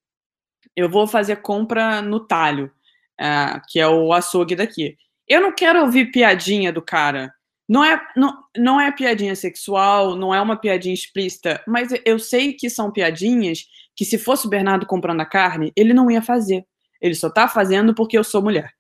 [0.76, 2.72] eu vou fazer compra no talho,
[3.20, 4.96] uh, que é o açougue daqui.
[5.28, 7.34] Eu não quero ouvir piadinha do cara
[7.70, 12.54] Não é, não, não é piadinha sexual, não é uma piadinha explícita, mas eu sei
[12.54, 16.66] que são piadinhas que, se fosse o Bernardo comprando a carne, ele não ia fazer.
[17.00, 18.72] Ele só tá fazendo porque eu sou mulher.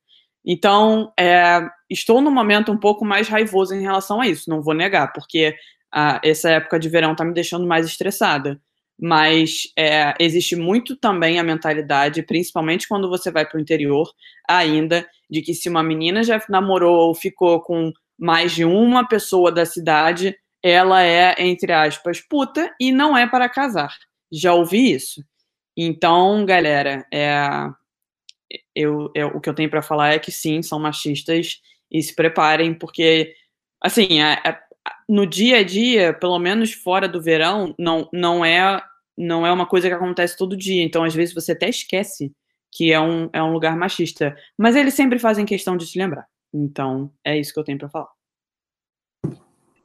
[0.43, 4.73] Então, é, estou num momento um pouco mais raivoso em relação a isso, não vou
[4.73, 5.55] negar, porque
[5.91, 8.59] a, essa época de verão tá me deixando mais estressada.
[8.99, 14.11] Mas é, existe muito também a mentalidade, principalmente quando você vai para o interior,
[14.49, 19.51] ainda, de que se uma menina já namorou ou ficou com mais de uma pessoa
[19.51, 23.95] da cidade, ela é, entre aspas, puta e não é para casar.
[24.31, 25.23] Já ouvi isso.
[25.77, 27.69] Então, galera, é,
[28.75, 32.13] eu, eu, o que eu tenho para falar é que sim, são machistas e se
[32.13, 33.33] preparem, porque,
[33.81, 34.59] assim, é, é,
[35.07, 38.81] no dia a dia, pelo menos fora do verão, não, não, é,
[39.17, 40.83] não é uma coisa que acontece todo dia.
[40.83, 42.31] Então, às vezes, você até esquece
[42.71, 44.35] que é um, é um lugar machista.
[44.57, 46.27] Mas eles sempre fazem questão de te lembrar.
[46.53, 48.09] Então, é isso que eu tenho para falar.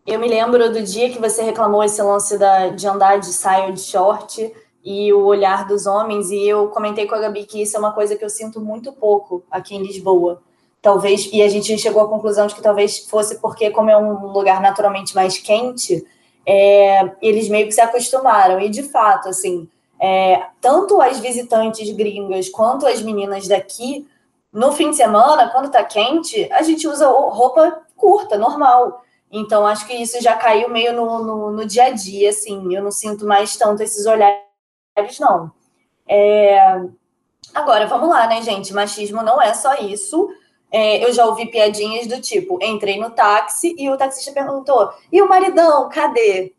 [0.06, 3.72] Eu me lembro do dia que você reclamou esse lance da, de andar de saia
[3.72, 4.52] de short
[4.84, 7.92] e o olhar dos homens, e eu comentei com a Gabi que isso é uma
[7.92, 10.42] coisa que eu sinto muito pouco aqui em Lisboa.
[10.82, 14.26] Talvez, e a gente chegou à conclusão de que talvez fosse porque, como é um
[14.26, 16.06] lugar naturalmente mais quente,
[16.46, 18.60] é, eles meio que se acostumaram.
[18.60, 19.66] E de fato, assim,
[19.98, 24.06] é, tanto as visitantes gringas quanto as meninas daqui
[24.54, 29.02] no fim de semana, quando tá quente, a gente usa roupa curta, normal.
[29.30, 32.72] Então, acho que isso já caiu meio no, no, no dia a dia, assim.
[32.72, 35.50] Eu não sinto mais tanto esses olhares, não.
[36.08, 36.80] É...
[37.52, 38.72] Agora, vamos lá, né, gente?
[38.72, 40.28] Machismo não é só isso.
[40.70, 45.20] É, eu já ouvi piadinhas do tipo: entrei no táxi e o taxista perguntou: e
[45.20, 46.54] o maridão, cadê?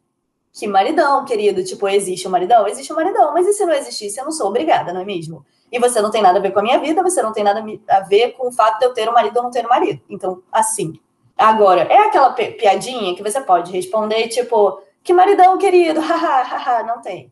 [0.51, 1.63] Que maridão, querido?
[1.63, 2.67] Tipo, existe o um maridão?
[2.67, 4.19] Existe o um maridão, mas e se não existisse?
[4.19, 5.45] Eu não sou obrigada, não é mesmo?
[5.71, 7.63] E você não tem nada a ver com a minha vida, você não tem nada
[7.89, 10.01] a ver com o fato de eu ter um marido ou não ter um marido.
[10.09, 10.99] Então, assim.
[11.37, 17.01] Agora, é aquela piadinha que você pode responder, tipo, que maridão, querido, haha, haha, não
[17.01, 17.31] tem.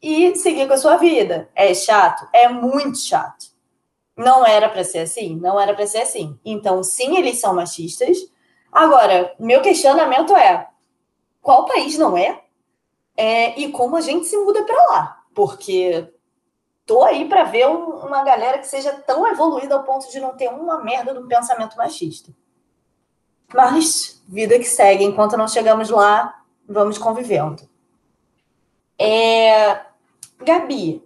[0.00, 1.48] E seguir com a sua vida.
[1.54, 2.26] É chato?
[2.32, 3.52] É muito chato.
[4.16, 5.36] Não era para ser assim?
[5.36, 6.38] Não era para ser assim.
[6.44, 8.16] Então, sim, eles são machistas.
[8.70, 10.66] Agora, meu questionamento é:
[11.40, 12.40] qual país não é?
[13.16, 15.22] é e como a gente se muda para lá?
[15.34, 16.08] Porque
[16.92, 20.36] tô aí para ver um, uma galera que seja tão evoluída ao ponto de não
[20.36, 22.30] ter uma merda de um pensamento machista.
[23.54, 27.62] Mas, vida que segue, enquanto não chegamos lá, vamos convivendo.
[28.98, 29.80] É...
[30.38, 31.02] Gabi,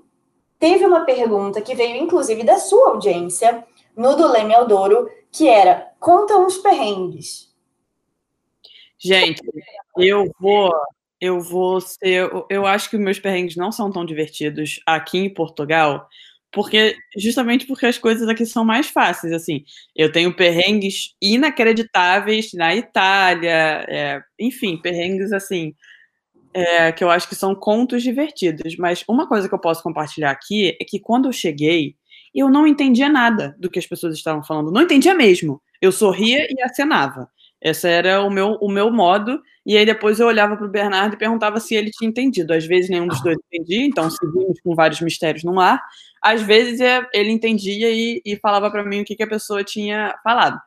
[0.59, 3.65] teve uma pergunta que veio, inclusive, da sua audiência,
[3.97, 7.55] no do Leme Aldoro, que era: conta uns perrengues.
[8.99, 9.41] Gente,
[9.97, 10.73] eu vou
[11.21, 12.31] eu vou ser.
[12.51, 16.09] Eu acho que meus perrengues não são tão divertidos aqui em Portugal,
[16.53, 19.33] porque justamente porque as coisas aqui são mais fáceis.
[19.33, 25.75] Assim, eu tenho perrengues inacreditáveis na Itália, é, enfim, perrengues assim.
[26.55, 28.77] É, que eu acho que são contos divertidos.
[28.79, 31.97] Mas uma coisa que eu posso compartilhar aqui é que quando eu cheguei,
[32.35, 34.71] eu não entendia nada do que as pessoas estavam falando.
[34.73, 35.63] Não entendia mesmo.
[35.83, 37.31] Eu sorria e acenava.
[37.61, 39.41] Esse era o meu, o meu modo.
[39.65, 42.53] E aí depois eu olhava para o Bernardo e perguntava se ele tinha entendido.
[42.53, 45.83] Às vezes nenhum dos dois entendia, então seguimos com vários mistérios no ar.
[46.23, 49.65] Às vezes é, ele entendia e, e falava para mim o que, que a pessoa
[49.65, 50.61] tinha falado.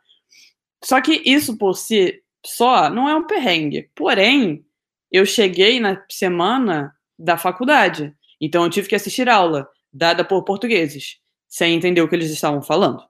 [0.84, 3.90] Só que isso por si só não é um perrengue.
[3.96, 4.66] Porém,
[5.12, 8.14] eu cheguei na semana da faculdade.
[8.40, 12.62] Então eu tive que assistir aula dada por portugueses, sem entender o que eles estavam
[12.62, 13.09] falando.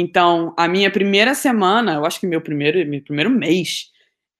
[0.00, 3.90] Então, a minha primeira semana, eu acho que meu primeiro, meu primeiro mês,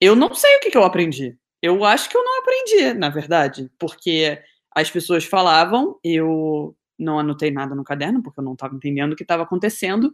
[0.01, 1.37] eu não sei o que, que eu aprendi.
[1.61, 4.41] Eu acho que eu não aprendi, na verdade, porque
[4.75, 9.17] as pessoas falavam, eu não anotei nada no caderno, porque eu não estava entendendo o
[9.17, 10.13] que estava acontecendo.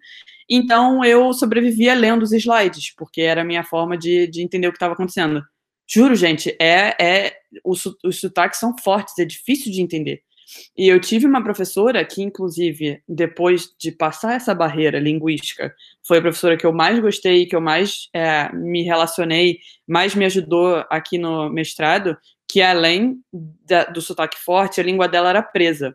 [0.48, 4.72] Então, eu sobrevivia lendo os slides, porque era a minha forma de, de entender o
[4.72, 5.42] que estava acontecendo.
[5.90, 10.22] Juro, gente, é, é os, os sotaques são fortes, é difícil de entender.
[10.76, 15.74] E eu tive uma professora que, inclusive, depois de passar essa barreira linguística,
[16.06, 20.24] foi a professora que eu mais gostei, que eu mais é, me relacionei, mais me
[20.24, 22.16] ajudou aqui no mestrado,
[22.50, 25.94] que além da, do sotaque forte, a língua dela era presa.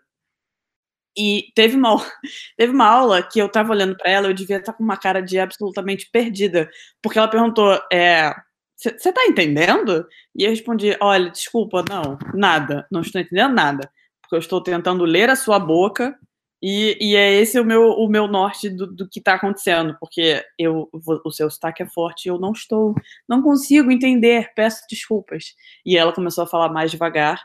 [1.18, 1.98] E teve uma,
[2.58, 4.98] teve uma aula que eu estava olhando para ela, eu devia estar tá com uma
[4.98, 6.70] cara de absolutamente perdida,
[7.02, 8.34] porque ela perguntou: é,
[8.76, 10.06] você está entendendo?
[10.36, 13.92] E eu respondi: olha, desculpa, não, nada, não estou entendendo nada
[14.34, 16.18] porque eu estou tentando ler a sua boca
[16.62, 20.44] e, e é esse o meu, o meu norte do, do que está acontecendo, porque
[20.58, 22.96] eu, o seu sotaque é forte e eu não estou,
[23.30, 25.54] não consigo entender, peço desculpas.
[25.86, 27.44] E ela começou a falar mais devagar,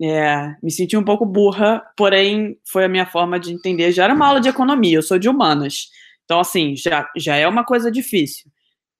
[0.00, 3.92] é, me senti um pouco burra, porém foi a minha forma de entender.
[3.92, 5.88] Já era uma aula de economia, eu sou de humanas,
[6.24, 8.50] então assim, já, já é uma coisa difícil.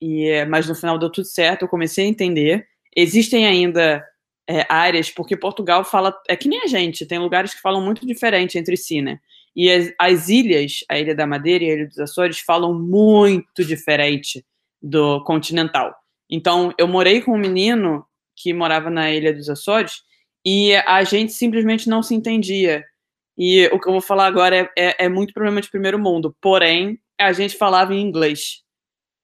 [0.00, 2.66] e, mas no final deu tudo certo, eu comecei a entender.
[2.94, 4.04] Existem ainda
[4.48, 6.14] é, áreas, porque Portugal fala.
[6.28, 9.18] É que nem a gente, tem lugares que falam muito diferente entre si, né?
[9.54, 13.64] E as, as ilhas, a Ilha da Madeira e a Ilha dos Açores, falam muito
[13.64, 14.44] diferente
[14.80, 15.94] do continental.
[16.28, 20.02] Então, eu morei com um menino que morava na Ilha dos Açores
[20.44, 22.82] e a gente simplesmente não se entendia.
[23.36, 26.34] E o que eu vou falar agora é, é, é muito problema de primeiro mundo.
[26.40, 28.62] Porém, a gente falava em inglês.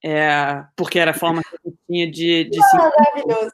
[0.04, 2.76] É, porque era a forma que eu tinha de, de se.
[2.76, 3.52] Maravilhoso.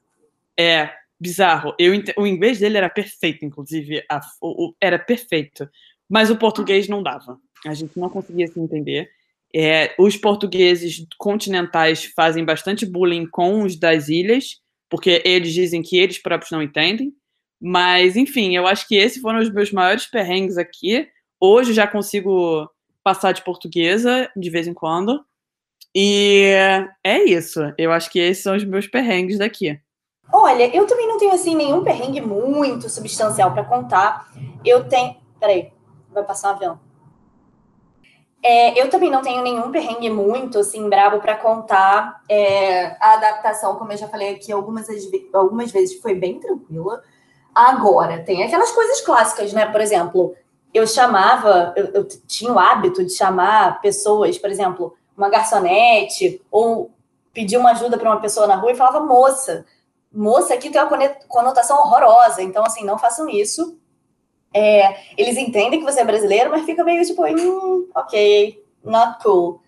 [0.59, 0.91] É,
[1.21, 1.75] bizarro.
[1.79, 4.05] Eu, o inglês dele era perfeito, inclusive.
[4.11, 5.69] A, o, era perfeito.
[6.09, 7.39] Mas o português não dava.
[7.67, 9.11] A gente não conseguia se entender.
[9.55, 14.61] É, os portugueses continentais fazem bastante bullying com os das ilhas,
[14.91, 17.15] porque eles dizem que eles próprios não entendem.
[17.61, 21.09] Mas, enfim, eu acho que esses foram os meus maiores perrengues aqui.
[21.41, 22.69] Hoje já consigo
[23.03, 25.25] passar de portuguesa de vez em quando.
[25.95, 26.53] E
[27.05, 27.61] é isso.
[27.79, 29.79] Eu acho que esses são os meus perrengues daqui.
[30.33, 34.29] Olha, eu também não tenho assim nenhum perrengue muito substancial para contar.
[34.65, 35.17] Eu tenho.
[35.39, 35.73] Peraí,
[36.13, 36.81] vai passar um avião.
[38.43, 42.23] É, eu também não tenho nenhum perrengue muito assim brabo para contar.
[42.29, 44.87] É, a adaptação, como eu já falei aqui algumas,
[45.33, 47.03] algumas vezes, foi bem tranquila.
[47.55, 49.65] Agora, tem aquelas coisas clássicas, né?
[49.65, 50.35] Por exemplo,
[50.75, 56.91] eu chamava, eu, eu tinha o hábito de chamar pessoas, por exemplo, uma garçonete, ou
[57.33, 59.65] pedir uma ajuda para uma pessoa na rua e falava moça.
[60.15, 63.79] Moça aqui tem uma conotação horrorosa, então, assim, não façam isso.
[64.55, 69.61] É, eles entendem que você é brasileiro, mas fica meio tipo, hum, ok, not cool.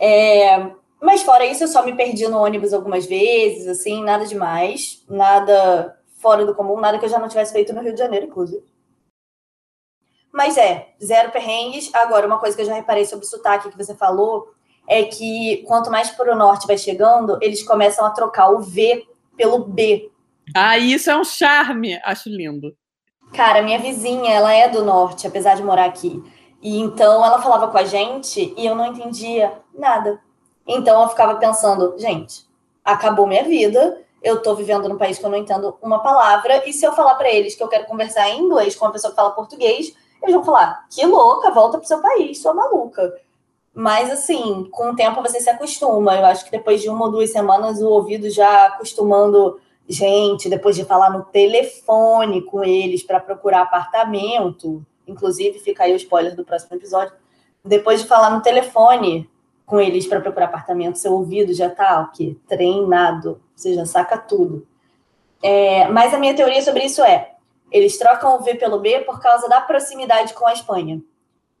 [0.00, 5.04] É, mas fora isso, eu só me perdi no ônibus algumas vezes, assim, nada demais,
[5.08, 8.26] nada fora do comum, nada que eu já não tivesse feito no Rio de Janeiro,
[8.26, 8.64] inclusive.
[10.32, 11.90] Mas é, zero perrengues.
[11.92, 14.54] Agora, uma coisa que eu já reparei sobre o sotaque que você falou
[14.88, 19.06] é que quanto mais para o norte vai chegando, eles começam a trocar o V
[19.42, 20.08] pelo B.
[20.54, 22.00] Ah, isso é um charme.
[22.04, 22.76] Acho lindo.
[23.32, 26.22] Cara, minha vizinha, ela é do norte, apesar de morar aqui.
[26.62, 30.20] E então ela falava com a gente e eu não entendia nada.
[30.64, 32.46] Então eu ficava pensando, gente,
[32.84, 36.72] acabou minha vida, eu tô vivendo num país que eu não entendo uma palavra, e
[36.72, 39.16] se eu falar para eles que eu quero conversar em inglês com uma pessoa que
[39.16, 43.12] fala português, eles vão falar: que louca, volta pro seu país, sua maluca.
[43.74, 46.14] Mas, assim, com o tempo você se acostuma.
[46.16, 49.58] Eu acho que depois de uma ou duas semanas o ouvido já acostumando
[49.88, 54.84] gente, depois de falar no telefone com eles para procurar apartamento.
[55.06, 57.14] Inclusive, fica aí o spoiler do próximo episódio.
[57.64, 59.28] Depois de falar no telefone
[59.64, 62.36] com eles para procurar apartamento, seu ouvido já está o quê?
[62.46, 63.40] Treinado.
[63.54, 64.66] Você já saca tudo.
[65.42, 67.32] É, mas a minha teoria sobre isso é:
[67.70, 71.00] eles trocam o V pelo B por causa da proximidade com a Espanha.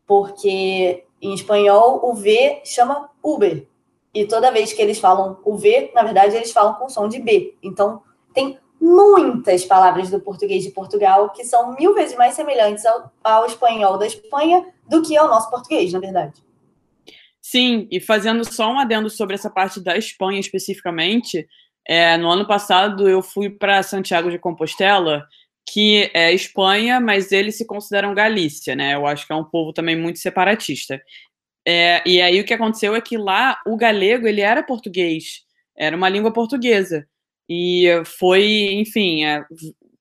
[0.06, 3.66] Porque em espanhol o V chama Uber.
[4.14, 7.18] E toda vez que eles falam o V, na verdade, eles falam com som de
[7.18, 7.56] B.
[7.62, 8.02] Então,
[8.34, 13.46] tem muitas palavras do português de Portugal que são mil vezes mais semelhantes ao, ao
[13.46, 16.42] espanhol da Espanha do que ao nosso português, na verdade.
[17.40, 21.46] Sim, e fazendo só um adendo sobre essa parte da Espanha especificamente,
[21.86, 25.26] é, no ano passado eu fui para Santiago de Compostela
[25.68, 28.94] que é Espanha, mas eles se consideram Galícia, né?
[28.94, 31.00] Eu acho que é um povo também muito separatista.
[31.66, 35.42] É, e aí o que aconteceu é que lá o galego ele era português,
[35.76, 37.06] era uma língua portuguesa
[37.48, 37.86] e
[38.18, 39.44] foi, enfim, é,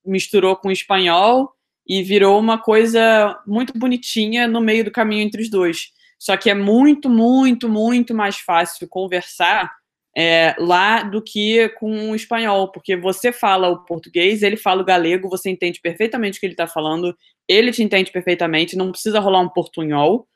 [0.05, 1.51] misturou com espanhol
[1.88, 5.91] e virou uma coisa muito bonitinha no meio do caminho entre os dois.
[6.18, 9.72] Só que é muito, muito, muito mais fácil conversar
[10.16, 14.86] é, lá do que com o espanhol, porque você fala o português, ele fala o
[14.86, 17.16] galego, você entende perfeitamente o que ele está falando,
[17.47, 20.28] ele te entende perfeitamente, não precisa rolar um portunhol.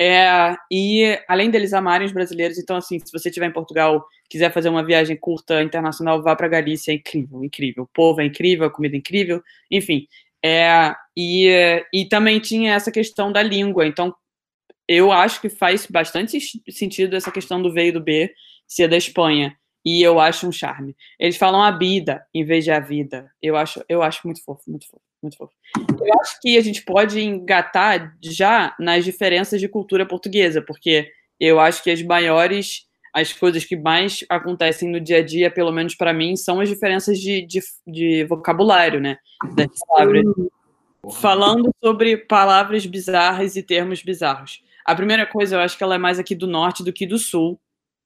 [0.00, 4.52] É, e além deles amarem os brasileiros, então assim, se você estiver em Portugal, quiser
[4.52, 7.84] fazer uma viagem curta internacional, vá para Galícia, é incrível, incrível.
[7.84, 10.08] O povo é incrível, a comida é incrível, enfim.
[10.44, 11.48] É, e,
[11.94, 14.12] e também tinha essa questão da língua, então
[14.88, 18.32] eu acho que faz bastante sentido essa questão do V e do B,
[18.72, 19.56] ser da Espanha.
[19.84, 20.96] E eu acho um charme.
[21.18, 23.30] Eles falam a vida em vez de a vida.
[23.42, 25.52] Eu acho, eu acho muito fofo, muito fofo, muito fofo.
[25.76, 31.58] Eu acho que a gente pode engatar já nas diferenças de cultura portuguesa, porque eu
[31.58, 35.96] acho que as maiores, as coisas que mais acontecem no dia a dia, pelo menos
[35.96, 39.18] para mim, são as diferenças de, de, de vocabulário, né?
[39.56, 40.24] Das palavras.
[41.20, 44.62] Falando sobre palavras bizarras e termos bizarros.
[44.84, 47.18] A primeira coisa, eu acho que ela é mais aqui do norte do que do
[47.18, 47.60] sul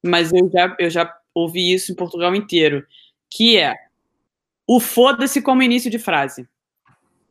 [0.05, 2.86] mas eu já, eu já ouvi isso em Portugal inteiro,
[3.30, 3.74] que é
[4.66, 6.49] o foda-se como início de frase.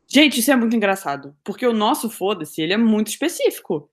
[0.08, 3.90] Gente, isso é muito engraçado, porque o nosso foda-se, ele é muito específico.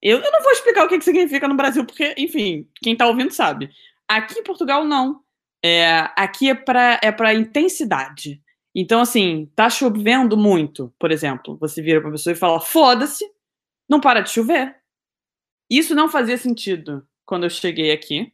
[0.00, 3.06] Eu, eu não vou explicar o que, que significa no Brasil, porque, enfim, quem tá
[3.06, 3.70] ouvindo sabe.
[4.08, 5.20] Aqui em Portugal, não.
[5.64, 8.42] É, aqui é para é pra intensidade.
[8.74, 11.56] Então, assim, tá chovendo muito, por exemplo.
[11.60, 13.24] Você vira pra pessoa e fala, foda-se,
[13.88, 14.76] não para de chover.
[15.70, 18.32] Isso não fazia sentido quando eu cheguei aqui.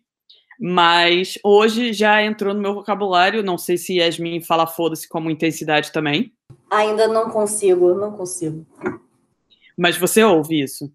[0.61, 3.43] Mas hoje já entrou no meu vocabulário.
[3.43, 6.32] Não sei se Yasmin fala foda-se como intensidade também.
[6.70, 8.66] Ainda não consigo, não consigo.
[9.76, 10.93] Mas você ouve isso?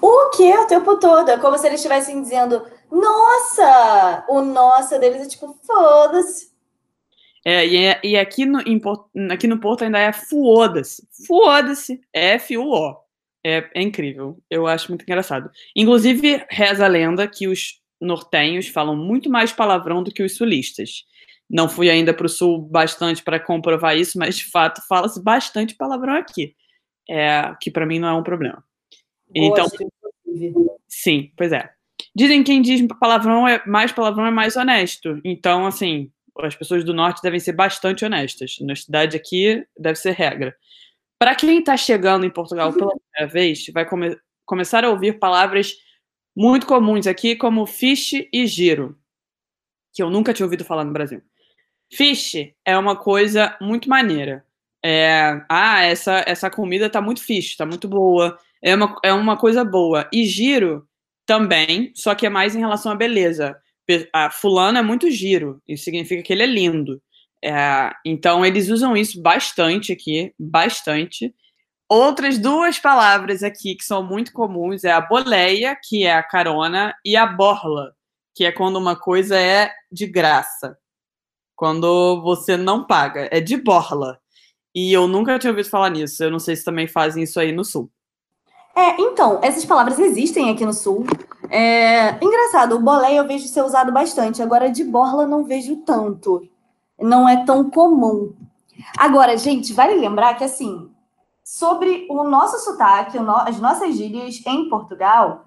[0.00, 0.52] O que?
[0.52, 1.30] O tempo todo.
[1.30, 4.24] É como se eles estivessem dizendo, nossa!
[4.28, 6.50] O nossa deles é tipo, foda-se.
[7.44, 8.80] É, e, é, e aqui, no, em,
[9.30, 11.08] aqui no Porto ainda é foda-se.
[11.26, 12.00] Foda-se.
[12.12, 12.96] F-U-O.
[13.44, 14.38] É, é incrível.
[14.50, 15.50] Eu acho muito engraçado.
[15.74, 21.04] Inclusive, reza a lenda que os nortenhos falam muito mais palavrão do que os sulistas.
[21.48, 25.74] Não fui ainda para o sul bastante para comprovar isso, mas de fato fala-se bastante
[25.74, 26.54] palavrão aqui,
[27.08, 28.62] é, que para mim não é um problema.
[29.34, 29.66] Então,
[30.88, 31.70] sim, pois é.
[32.14, 35.20] Dizem que quem diz palavrão é mais palavrão é mais honesto.
[35.24, 38.56] Então, assim, as pessoas do norte devem ser bastante honestas.
[38.60, 40.54] Na cidade aqui deve ser regra.
[41.20, 44.16] Para quem está chegando em Portugal pela primeira vez, vai come
[44.46, 45.76] começar a ouvir palavras
[46.34, 48.98] muito comuns aqui, como fish e giro,
[49.92, 51.20] que eu nunca tinha ouvido falar no Brasil.
[51.92, 54.46] Fish é uma coisa muito maneira.
[54.82, 58.38] É, ah, essa, essa comida tá muito fish, tá muito boa.
[58.62, 60.08] É uma, é uma coisa boa.
[60.10, 60.88] E giro
[61.26, 63.60] também, só que é mais em relação à beleza.
[64.10, 67.02] A fulano é muito giro, isso significa que ele é lindo.
[67.42, 71.34] É, então, eles usam isso bastante aqui, bastante.
[71.88, 76.94] Outras duas palavras aqui que são muito comuns é a boleia, que é a carona,
[77.04, 77.92] e a borla,
[78.34, 80.78] que é quando uma coisa é de graça.
[81.56, 83.28] Quando você não paga.
[83.32, 84.18] É de borla.
[84.74, 86.22] E eu nunca tinha ouvido falar nisso.
[86.22, 87.90] Eu não sei se também fazem isso aí no sul.
[88.74, 91.04] É, então, essas palavras existem aqui no sul.
[91.50, 94.40] É, engraçado, o boleia eu vejo ser usado bastante.
[94.40, 96.48] Agora, de borla não vejo tanto.
[97.00, 98.32] Não é tão comum.
[98.96, 100.90] Agora, gente, vale lembrar que, assim,
[101.42, 105.46] sobre o nosso sotaque, as nossas gírias em Portugal,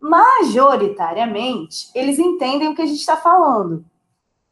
[0.00, 3.84] majoritariamente, eles entendem o que a gente está falando.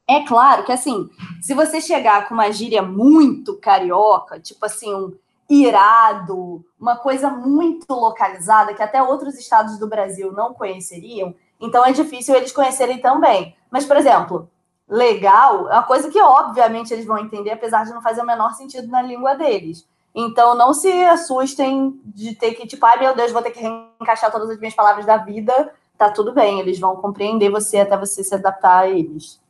[0.06, 1.08] É claro que, assim,
[1.40, 5.14] se você chegar com uma gíria muito carioca, tipo assim, um
[5.48, 11.92] irado, uma coisa muito localizada, que até outros estados do Brasil não conheceriam, então é
[11.92, 13.56] difícil eles conhecerem também.
[13.70, 14.50] Mas, por exemplo,
[14.88, 18.52] legal é uma coisa que, obviamente, eles vão entender, apesar de não fazer o menor
[18.52, 19.86] sentido na língua deles.
[20.14, 24.30] Então, não se assustem de ter que, tipo, ai meu Deus, vou ter que reencaixar
[24.30, 25.72] todas as minhas palavras da vida.
[25.98, 29.40] Tá tudo bem, eles vão compreender você até você se adaptar a eles.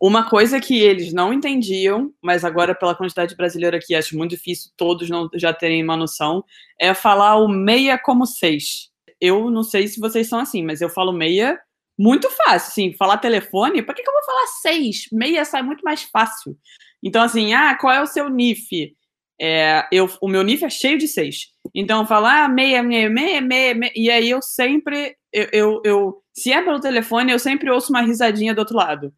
[0.00, 4.70] Uma coisa que eles não entendiam, mas agora, pela quantidade brasileira aqui, acho muito difícil
[4.76, 6.42] todos não já terem uma noção,
[6.78, 8.90] é falar o meia como seis.
[9.20, 11.60] Eu não sei se vocês são assim, mas eu falo meia
[12.00, 12.70] muito fácil.
[12.70, 15.06] Assim, falar telefone, por que, que eu vou falar seis?
[15.12, 16.56] Meia sai muito mais fácil.
[17.02, 18.96] Então, assim, ah, qual é o seu NIF?
[19.38, 21.48] É, eu, o meu NIF é cheio de seis.
[21.74, 26.22] Então, falar ah, meia, meia, meia, meia, meia, e aí eu sempre, eu, eu, eu,
[26.32, 29.12] se é pelo telefone, eu sempre ouço uma risadinha do outro lado.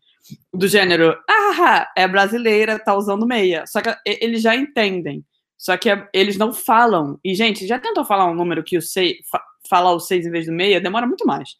[0.53, 3.65] Do gênero, ah, é brasileira, tá usando meia.
[3.67, 5.25] Só que eles já entendem.
[5.57, 7.19] Só que é, eles não falam.
[7.25, 10.31] E, gente, já tentou falar um número que o seis, fa, falar o seis em
[10.31, 10.81] vez do meia?
[10.81, 11.51] Demora muito mais.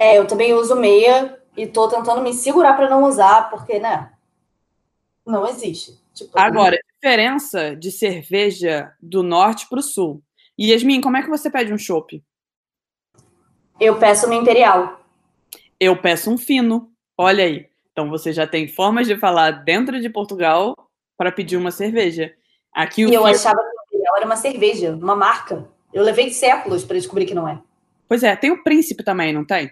[0.00, 4.10] É, eu também uso meia e tô tentando me segurar para não usar, porque, né?
[5.26, 6.00] Não existe.
[6.14, 10.22] Tipo, Agora, diferença de cerveja do norte para o sul.
[10.56, 12.24] E Yasmin, como é que você pede um chopp?
[13.78, 15.04] Eu peço uma imperial.
[15.78, 16.90] Eu peço um fino.
[17.16, 17.68] Olha aí.
[17.92, 20.74] Então você já tem formas de falar dentro de Portugal
[21.14, 22.32] para pedir uma cerveja.
[22.72, 25.68] Aqui e eu achava que imperial era uma cerveja, uma marca.
[25.92, 27.60] Eu levei séculos para descobrir que não é.
[28.08, 29.70] Pois é, tem o príncipe também, não tem?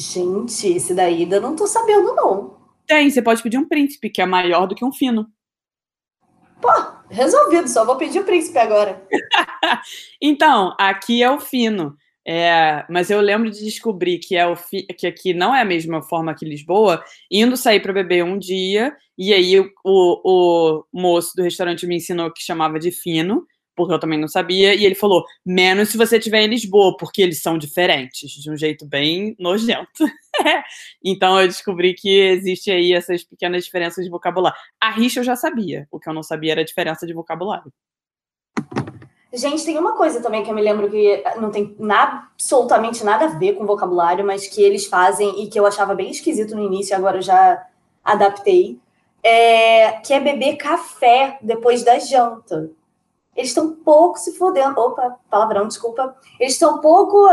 [0.00, 2.56] Gente, esse daí ainda não tô sabendo, não.
[2.86, 5.26] Tem, você pode pedir um príncipe, que é maior do que um fino.
[6.58, 6.70] Pô,
[7.10, 9.06] resolvido, só vou pedir o príncipe agora.
[10.20, 11.94] então, aqui é o fino.
[12.26, 15.66] É, mas eu lembro de descobrir que, é o fi, que aqui não é a
[15.66, 20.84] mesma forma que Lisboa, indo sair para beber um dia, e aí o, o, o
[20.92, 24.84] moço do restaurante me ensinou que chamava de fino, porque eu também não sabia, e
[24.84, 28.86] ele falou: menos se você estiver em Lisboa, porque eles são diferentes, de um jeito
[28.86, 30.04] bem nojento.
[31.04, 34.58] então eu descobri que existe aí essas pequenas diferenças de vocabulário.
[34.80, 37.72] A rixa eu já sabia, o que eu não sabia era a diferença de vocabulário.
[39.32, 43.26] Gente, tem uma coisa também que eu me lembro que não tem nada, absolutamente nada
[43.26, 46.64] a ver com vocabulário, mas que eles fazem e que eu achava bem esquisito no
[46.64, 47.64] início, agora eu já
[48.04, 48.80] adaptei,
[49.22, 52.70] é, que é beber café depois da janta
[53.36, 54.80] eles estão pouco se fodendo.
[54.80, 56.16] Opa, palavrão, desculpa.
[56.38, 57.28] Eles estão pouco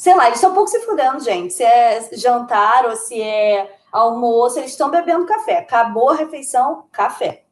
[0.00, 1.52] sei lá, eles estão pouco se fudendo, gente.
[1.52, 5.58] Se é jantar ou se é almoço, eles estão bebendo café.
[5.58, 7.44] Acabou a refeição, café.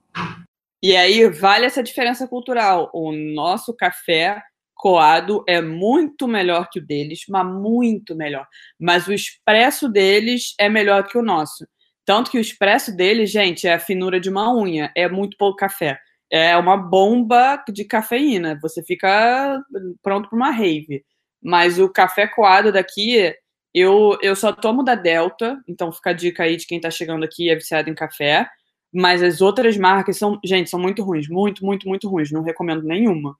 [0.83, 2.91] E aí vale essa diferença cultural.
[2.95, 4.43] O nosso café
[4.75, 8.47] coado é muito melhor que o deles, mas muito melhor.
[8.81, 11.67] Mas o expresso deles é melhor que o nosso.
[12.03, 15.59] Tanto que o expresso deles, gente, é a finura de uma unha, é muito pouco
[15.59, 15.99] café.
[16.31, 18.59] É uma bomba de cafeína.
[18.63, 19.61] Você fica
[20.03, 21.05] pronto para uma rave.
[21.43, 23.35] Mas o café coado daqui,
[23.73, 27.25] eu, eu só tomo da Delta, então fica a dica aí de quem está chegando
[27.25, 28.49] aqui e é viciado em café.
[28.93, 32.31] Mas as outras marcas são, gente, são muito ruins, muito, muito, muito ruins.
[32.31, 33.37] Não recomendo nenhuma.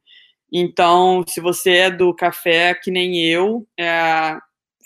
[0.53, 4.39] Então, se você é do café que nem eu, é,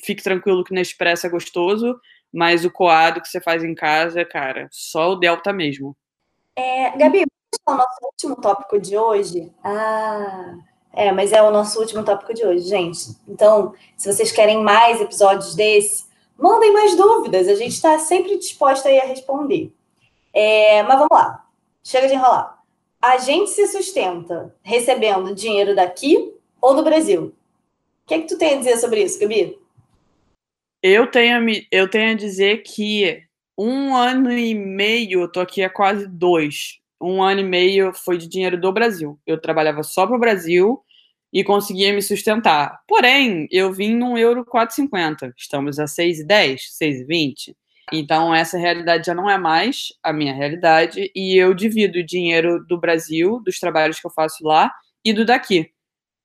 [0.05, 1.96] fique tranquilo que Nespresso é gostoso,
[2.32, 5.96] mas o coado que você faz em casa, cara, só o Delta mesmo.
[6.57, 7.24] É, Gabi,
[7.66, 9.53] o nosso último tópico de hoje.
[9.62, 10.57] Ah,
[10.92, 13.16] é, mas é o nosso último tópico de hoje, gente.
[13.28, 17.48] Então, se vocês querem mais episódios desse, mandem mais dúvidas.
[17.48, 19.72] A gente está sempre disposta a responder.
[20.32, 21.46] É, mas vamos lá.
[21.82, 22.62] Chega de enrolar
[23.03, 27.34] a gente se sustenta recebendo dinheiro daqui ou do Brasil?
[28.05, 29.59] O que, é que tu tem a dizer sobre isso, Gabi?
[30.80, 33.24] Eu tenho, eu tenho a dizer que
[33.59, 36.80] um ano e meio, eu tô aqui há quase dois.
[37.03, 39.18] Um ano e meio foi de dinheiro do Brasil.
[39.26, 40.80] Eu trabalhava só para o Brasil
[41.32, 42.80] e conseguia me sustentar.
[42.86, 45.32] Porém, eu vim num euro 4,50.
[45.36, 47.57] Estamos a 6,10, 6,20.
[47.92, 52.64] Então, essa realidade já não é mais a minha realidade e eu divido o dinheiro
[52.66, 54.72] do Brasil, dos trabalhos que eu faço lá,
[55.05, 55.70] e do daqui.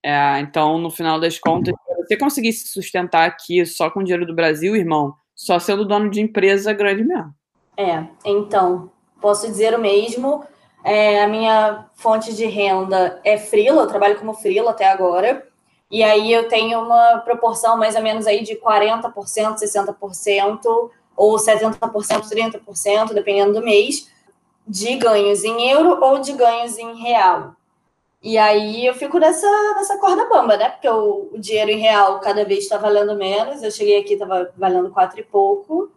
[0.04, 4.04] É, então, no final das contas, se você conseguir se sustentar aqui só com o
[4.04, 7.34] dinheiro do Brasil, irmão, só sendo dono de empresa grande mesmo.
[7.76, 10.46] É, então, posso dizer o mesmo.
[10.84, 15.46] É, a minha fonte de renda é frila, eu trabalho como frila até agora.
[15.90, 19.14] E aí eu tenho uma proporção mais ou menos aí de 40%,
[19.56, 24.10] 60% ou 70%, 30%, dependendo do mês,
[24.68, 27.56] de ganhos em euro ou de ganhos em real.
[28.22, 30.70] E aí eu fico nessa, nessa corda bamba, né?
[30.70, 33.64] Porque o, o dinheiro em real cada vez está valendo menos.
[33.64, 35.92] Eu cheguei aqui, estava valendo quatro e pouco.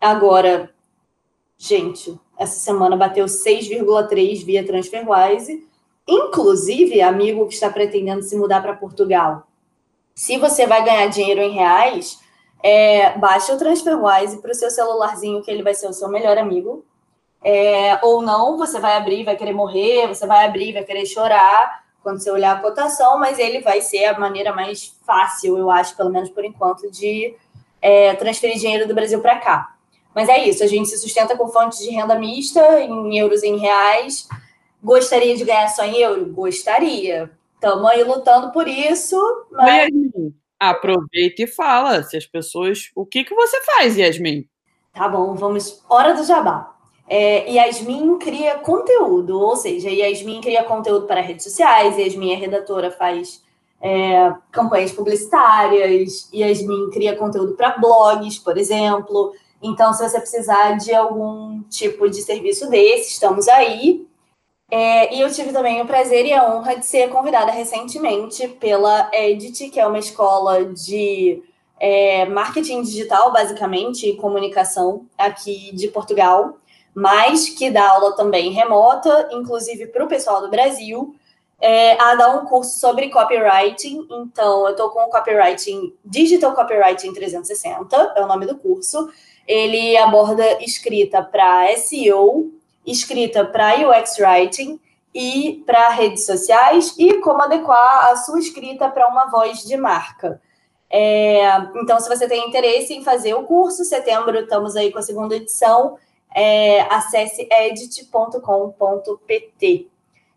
[0.00, 0.74] Agora,
[1.56, 5.62] gente, essa semana bateu 6,3 via TransferWise.
[6.08, 9.46] Inclusive, amigo que está pretendendo se mudar para Portugal.
[10.14, 12.18] Se você vai ganhar dinheiro em reais,
[12.62, 16.38] é, baixe o TransferWise para o seu celularzinho, que ele vai ser o seu melhor
[16.38, 16.82] amigo.
[17.44, 21.84] É, ou não, você vai abrir, vai querer morrer, você vai abrir, vai querer chorar
[22.02, 25.94] quando você olhar a cotação, mas ele vai ser a maneira mais fácil, eu acho,
[25.94, 27.34] pelo menos por enquanto, de
[27.82, 29.76] é, transferir dinheiro do Brasil para cá.
[30.14, 33.48] Mas é isso, a gente se sustenta com fontes de renda mista, em euros e
[33.48, 34.28] em reais.
[34.82, 36.26] Gostaria de ganhar só em euro?
[36.32, 37.30] Gostaria.
[37.54, 39.16] Estamos aí lutando por isso.
[39.50, 39.90] Mas...
[40.58, 42.90] Aproveita e fala se as pessoas.
[42.94, 44.46] O que, que você faz, Yasmin?
[44.92, 45.82] Tá bom, vamos.
[45.88, 46.74] Hora do jabá.
[47.08, 52.88] É, Yasmin cria conteúdo, ou seja, Yasmin cria conteúdo para redes sociais, Yasmin é redatora,
[52.88, 53.42] faz
[53.80, 59.32] é, campanhas publicitárias, Yasmin cria conteúdo para blogs, por exemplo.
[59.62, 64.06] Então, se você precisar de algum tipo de serviço desse, estamos aí.
[64.70, 69.10] É, e eu tive também o prazer e a honra de ser convidada recentemente pela
[69.12, 71.42] Edit, que é uma escola de
[71.78, 76.58] é, marketing digital, basicamente, e comunicação aqui de Portugal,
[76.94, 81.14] mas que dá aula também remota, inclusive para o pessoal do Brasil,
[81.60, 84.06] é, a dar um curso sobre copywriting.
[84.10, 89.10] Então, eu estou com o copywriting, Digital Copywriting 360, é o nome do curso.
[89.50, 92.52] Ele aborda escrita para SEO,
[92.86, 94.78] escrita para UX Writing
[95.12, 100.40] e para redes sociais e como adequar a sua escrita para uma voz de marca.
[100.88, 101.48] É,
[101.82, 105.34] então, se você tem interesse em fazer o curso, setembro estamos aí com a segunda
[105.34, 105.98] edição,
[106.32, 108.38] é, acesse edit.com.pt.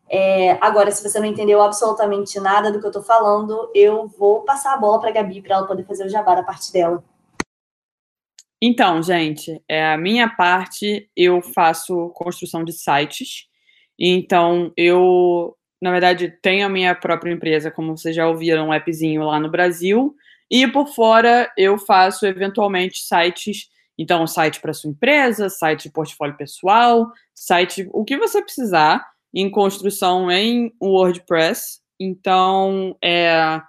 [0.09, 4.41] É, agora, se você não entendeu absolutamente nada do que eu estou falando, eu vou
[4.41, 7.03] passar a bola para a Gabi para ela poder fazer o jabá da parte dela.
[8.65, 13.45] Então, gente, é, a minha parte eu faço construção de sites.
[13.99, 19.23] Então, eu, na verdade, tenho a minha própria empresa, como vocês já ouviram, um appzinho
[19.23, 20.15] lá no Brasil.
[20.49, 23.67] E por fora, eu faço eventualmente sites.
[23.97, 29.51] Então, site para sua empresa, site de portfólio pessoal, site, o que você precisar em
[29.51, 31.81] construção em WordPress.
[31.99, 33.61] Então, é,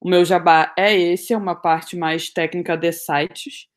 [0.00, 3.70] o meu jabá é esse, é uma parte mais técnica de sites.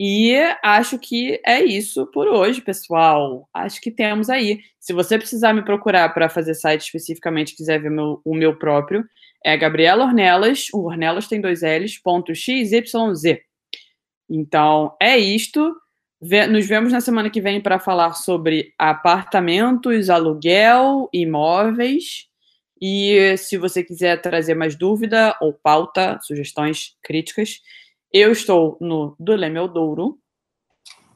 [0.00, 3.48] E acho que é isso por hoje, pessoal.
[3.52, 4.60] Acho que temos aí.
[4.78, 9.04] Se você precisar me procurar para fazer site especificamente, quiser ver meu, o meu próprio,
[9.44, 13.40] é Gabriela Ornelas, o Ornelas tem dois L's, ponto XYZ.
[14.30, 15.74] Então, é isto.
[16.50, 22.26] Nos vemos na semana que vem para falar sobre apartamentos, aluguel, imóveis.
[22.80, 27.60] E se você quiser trazer mais dúvida ou pauta, sugestões, críticas,
[28.12, 30.18] eu estou no Dulemel Douro.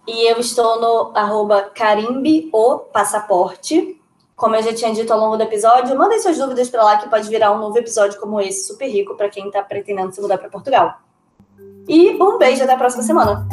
[0.07, 2.51] E eu estou no arroba carimbe
[2.93, 3.99] passaporte.
[4.35, 7.09] Como eu já tinha dito ao longo do episódio, mandem suas dúvidas para lá que
[7.09, 10.39] pode virar um novo episódio como esse, super rico, para quem está pretendendo se mudar
[10.39, 10.99] para Portugal.
[11.89, 13.47] E um beijo até a próxima semana.